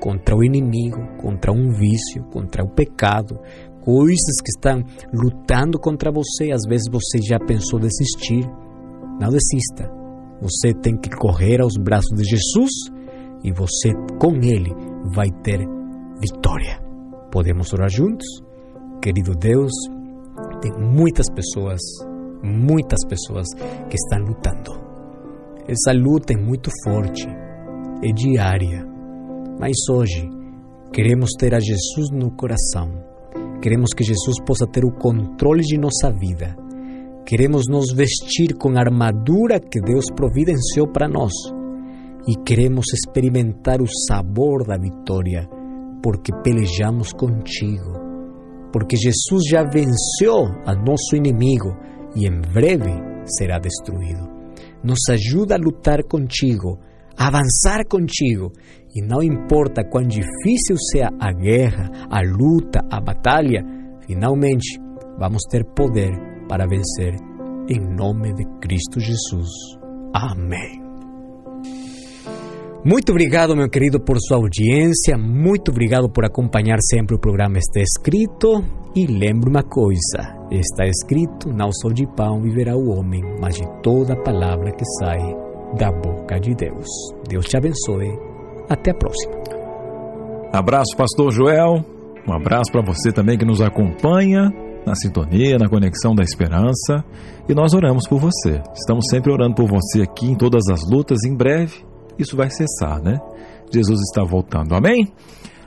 contra 0.00 0.34
o 0.34 0.42
inimigo, 0.42 0.98
contra 1.18 1.52
um 1.52 1.70
vício, 1.70 2.24
contra 2.32 2.64
o 2.64 2.70
pecado, 2.70 3.38
coisas 3.82 4.40
que 4.42 4.50
estão 4.56 4.82
lutando 5.12 5.78
contra 5.78 6.10
você. 6.10 6.50
Às 6.50 6.62
vezes 6.66 6.86
você 6.90 7.18
já 7.22 7.38
pensou 7.38 7.78
desistir, 7.78 8.48
não 9.20 9.28
desista. 9.28 9.92
Você 10.40 10.72
tem 10.72 10.96
que 10.96 11.10
correr 11.10 11.60
aos 11.60 11.74
braços 11.76 12.16
de 12.16 12.24
Jesus 12.24 12.70
e 13.44 13.52
você, 13.52 13.92
com 14.18 14.34
Ele, 14.36 14.74
vai 15.14 15.28
ter 15.42 15.58
vitória. 16.18 16.80
Podemos 17.30 17.72
orar 17.74 17.90
juntos? 17.90 18.26
Querido 19.02 19.32
Deus, 19.34 19.72
tem 20.62 20.72
muitas 20.72 21.26
pessoas, 21.30 21.80
muitas 22.42 22.98
pessoas 23.06 23.46
que 23.88 23.96
estão 23.96 24.20
lutando. 24.20 24.72
Essa 25.68 25.92
luta 25.92 26.32
é 26.32 26.36
muito 26.36 26.70
forte, 26.84 27.28
é 28.02 28.12
diária. 28.14 28.86
Mas 29.60 29.76
hoje, 29.90 30.26
queremos 30.92 31.30
ter 31.38 31.54
a 31.54 31.60
Jesus 31.60 32.10
no 32.10 32.30
coração. 32.30 32.90
Queremos 33.62 33.90
que 33.94 34.02
Jesus 34.02 34.36
possa 34.46 34.66
ter 34.66 34.84
o 34.84 34.90
controle 34.90 35.60
de 35.60 35.76
nossa 35.76 36.10
vida 36.10 36.56
Queremos 37.26 37.64
nos 37.68 37.92
vestir 37.92 38.54
com 38.54 38.76
a 38.76 38.80
armadura 38.80 39.60
que 39.60 39.80
Deus 39.80 40.06
providenciou 40.14 40.88
para 40.88 41.08
nós. 41.08 41.32
E 42.26 42.34
queremos 42.44 42.86
experimentar 42.92 43.80
o 43.80 43.86
sabor 44.08 44.66
da 44.66 44.76
vitória, 44.76 45.48
porque 46.02 46.32
pelejamos 46.42 47.12
contigo, 47.12 47.92
porque 48.72 48.96
Jesus 48.96 49.44
já 49.48 49.62
venceu 49.62 50.44
a 50.66 50.74
nosso 50.74 51.14
inimigo 51.14 51.74
e 52.14 52.26
em 52.26 52.40
breve 52.52 52.92
será 53.38 53.58
destruído. 53.58 54.28
Nos 54.82 54.98
ajuda 55.10 55.54
a 55.54 55.58
lutar 55.58 56.02
contigo, 56.04 56.78
a 57.16 57.28
avançar 57.28 57.86
contigo, 57.86 58.52
e 58.94 59.00
não 59.02 59.22
importa 59.22 59.84
quão 59.84 60.02
difícil 60.02 60.76
seja 60.90 61.10
a 61.20 61.32
guerra, 61.32 61.90
a 62.10 62.20
luta, 62.22 62.80
a 62.90 63.00
batalha, 63.00 63.62
finalmente 64.06 64.80
vamos 65.18 65.42
ter 65.50 65.64
poder 65.64 66.29
para 66.50 66.66
vencer, 66.66 67.14
em 67.68 67.78
nome 67.78 68.34
de 68.34 68.44
Cristo 68.60 68.98
Jesus. 68.98 69.48
Amém. 70.12 70.82
Muito 72.84 73.12
obrigado, 73.12 73.54
meu 73.54 73.70
querido, 73.70 74.00
por 74.00 74.16
sua 74.18 74.38
audiência. 74.38 75.16
Muito 75.16 75.70
obrigado 75.70 76.10
por 76.10 76.24
acompanhar 76.24 76.78
sempre 76.80 77.14
o 77.14 77.20
programa 77.20 77.58
Está 77.58 77.80
Escrito. 77.80 78.64
E 78.96 79.06
lembre 79.06 79.48
uma 79.48 79.62
coisa: 79.62 80.36
está 80.50 80.84
escrito, 80.86 81.52
não 81.52 81.70
só 81.70 81.90
de 81.90 82.04
pão 82.16 82.42
viverá 82.42 82.74
o 82.74 82.88
homem, 82.88 83.22
mas 83.40 83.54
de 83.54 83.66
toda 83.80 84.20
palavra 84.20 84.72
que 84.72 84.84
sai 84.98 85.20
da 85.78 85.92
boca 85.92 86.40
de 86.40 86.52
Deus. 86.56 86.88
Deus 87.28 87.46
te 87.46 87.56
abençoe. 87.56 88.18
Até 88.68 88.90
a 88.90 88.94
próxima. 88.94 89.34
Abraço, 90.52 90.96
Pastor 90.96 91.30
Joel. 91.30 91.84
Um 92.26 92.32
abraço 92.32 92.72
para 92.72 92.82
você 92.82 93.12
também 93.12 93.38
que 93.38 93.44
nos 93.44 93.60
acompanha 93.60 94.50
na 94.86 94.94
sintonia, 94.94 95.58
na 95.58 95.68
conexão 95.68 96.14
da 96.14 96.22
esperança. 96.22 97.04
E 97.48 97.54
nós 97.54 97.74
oramos 97.74 98.06
por 98.08 98.20
você. 98.20 98.62
Estamos 98.74 99.06
sempre 99.10 99.32
orando 99.32 99.54
por 99.54 99.68
você 99.68 100.02
aqui 100.02 100.26
em 100.26 100.36
todas 100.36 100.68
as 100.70 100.80
lutas. 100.90 101.24
Em 101.24 101.36
breve, 101.36 101.84
isso 102.18 102.36
vai 102.36 102.50
cessar, 102.50 103.00
né? 103.02 103.18
Jesus 103.72 104.00
está 104.00 104.22
voltando. 104.22 104.74
Amém? 104.74 105.12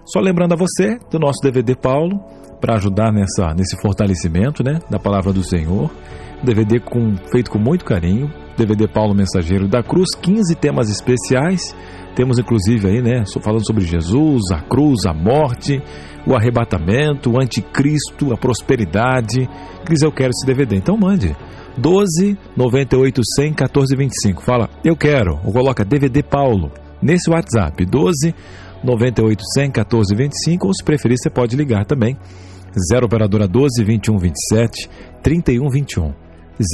Só 0.06 0.19
lembrando 0.19 0.54
a 0.54 0.58
você 0.58 0.97
do 1.10 1.17
nosso 1.19 1.39
DVD 1.41 1.76
Paulo 1.76 2.19
para 2.60 2.76
ajudar 2.76 3.12
nessa, 3.12 3.54
nesse 3.54 3.76
fortalecimento 3.82 4.63
né, 4.63 4.80
da 4.89 4.99
palavra 4.99 5.32
do 5.32 5.43
Senhor. 5.43 5.89
DVD 6.43 6.80
com, 6.80 7.15
feito 7.32 7.49
com 7.49 7.58
muito 7.58 7.86
carinho. 7.86 8.32
DVD 8.58 8.88
Paulo 8.88 9.15
Mensageiro 9.15 9.67
da 9.67 9.82
Cruz, 9.82 10.10
15 10.21 10.56
temas 10.56 10.89
especiais. 10.89 11.76
Temos 12.15 12.38
inclusive 12.38 12.88
aí, 12.88 13.02
né, 13.02 13.23
falando 13.41 13.65
sobre 13.65 13.84
Jesus, 13.84 14.52
a 14.52 14.62
cruz, 14.62 15.06
a 15.06 15.13
morte, 15.13 15.82
o 16.26 16.36
arrebatamento, 16.36 17.32
o 17.32 17.39
anticristo, 17.39 18.32
a 18.32 18.38
prosperidade. 18.38 19.49
Cris, 19.84 20.02
eu 20.02 20.12
quero 20.12 20.30
esse 20.30 20.45
DVD. 20.45 20.76
Então 20.76 20.97
mande. 20.97 21.36
12 21.78 22.38
98 22.56 23.21
100 23.36 23.54
14 23.54 23.95
25. 23.95 24.43
Fala, 24.43 24.69
eu 24.84 24.95
quero. 24.95 25.39
Ou 25.43 25.52
coloca 25.52 25.84
DVD 25.84 26.21
Paulo 26.21 26.71
nesse 27.02 27.30
WhatsApp. 27.30 27.86
12 27.86 28.34
98 28.84 29.41
100 29.56 29.71
14 29.71 30.15
25. 30.15 30.67
Ou 30.67 30.73
se 30.73 30.84
preferir, 30.84 31.17
você 31.17 31.30
pode 31.30 31.56
ligar 31.56 31.86
também. 31.86 32.17
0 32.91 33.06
Operadora 33.06 33.47
12 33.47 33.84
21 33.84 34.17
27 34.17 34.89
31 35.21 35.69
21. 35.69 36.13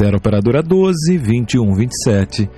0 0.01 0.17
Operadora 0.17 0.61
12 0.61 1.17
21 1.17 1.73
27 1.73 2.49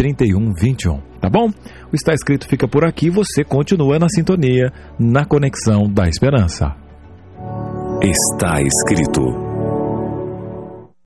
31 0.00 0.54
21. 0.54 0.98
Tá 1.20 1.28
bom? 1.28 1.50
O 1.92 1.94
Está 1.94 2.14
Escrito 2.14 2.48
fica 2.48 2.66
por 2.66 2.86
aqui. 2.86 3.10
Você 3.10 3.44
continua 3.44 3.98
na 3.98 4.08
sintonia, 4.08 4.72
na 4.98 5.26
conexão 5.26 5.86
da 5.92 6.08
esperança. 6.08 6.74
Está 8.02 8.62
escrito 8.62 9.49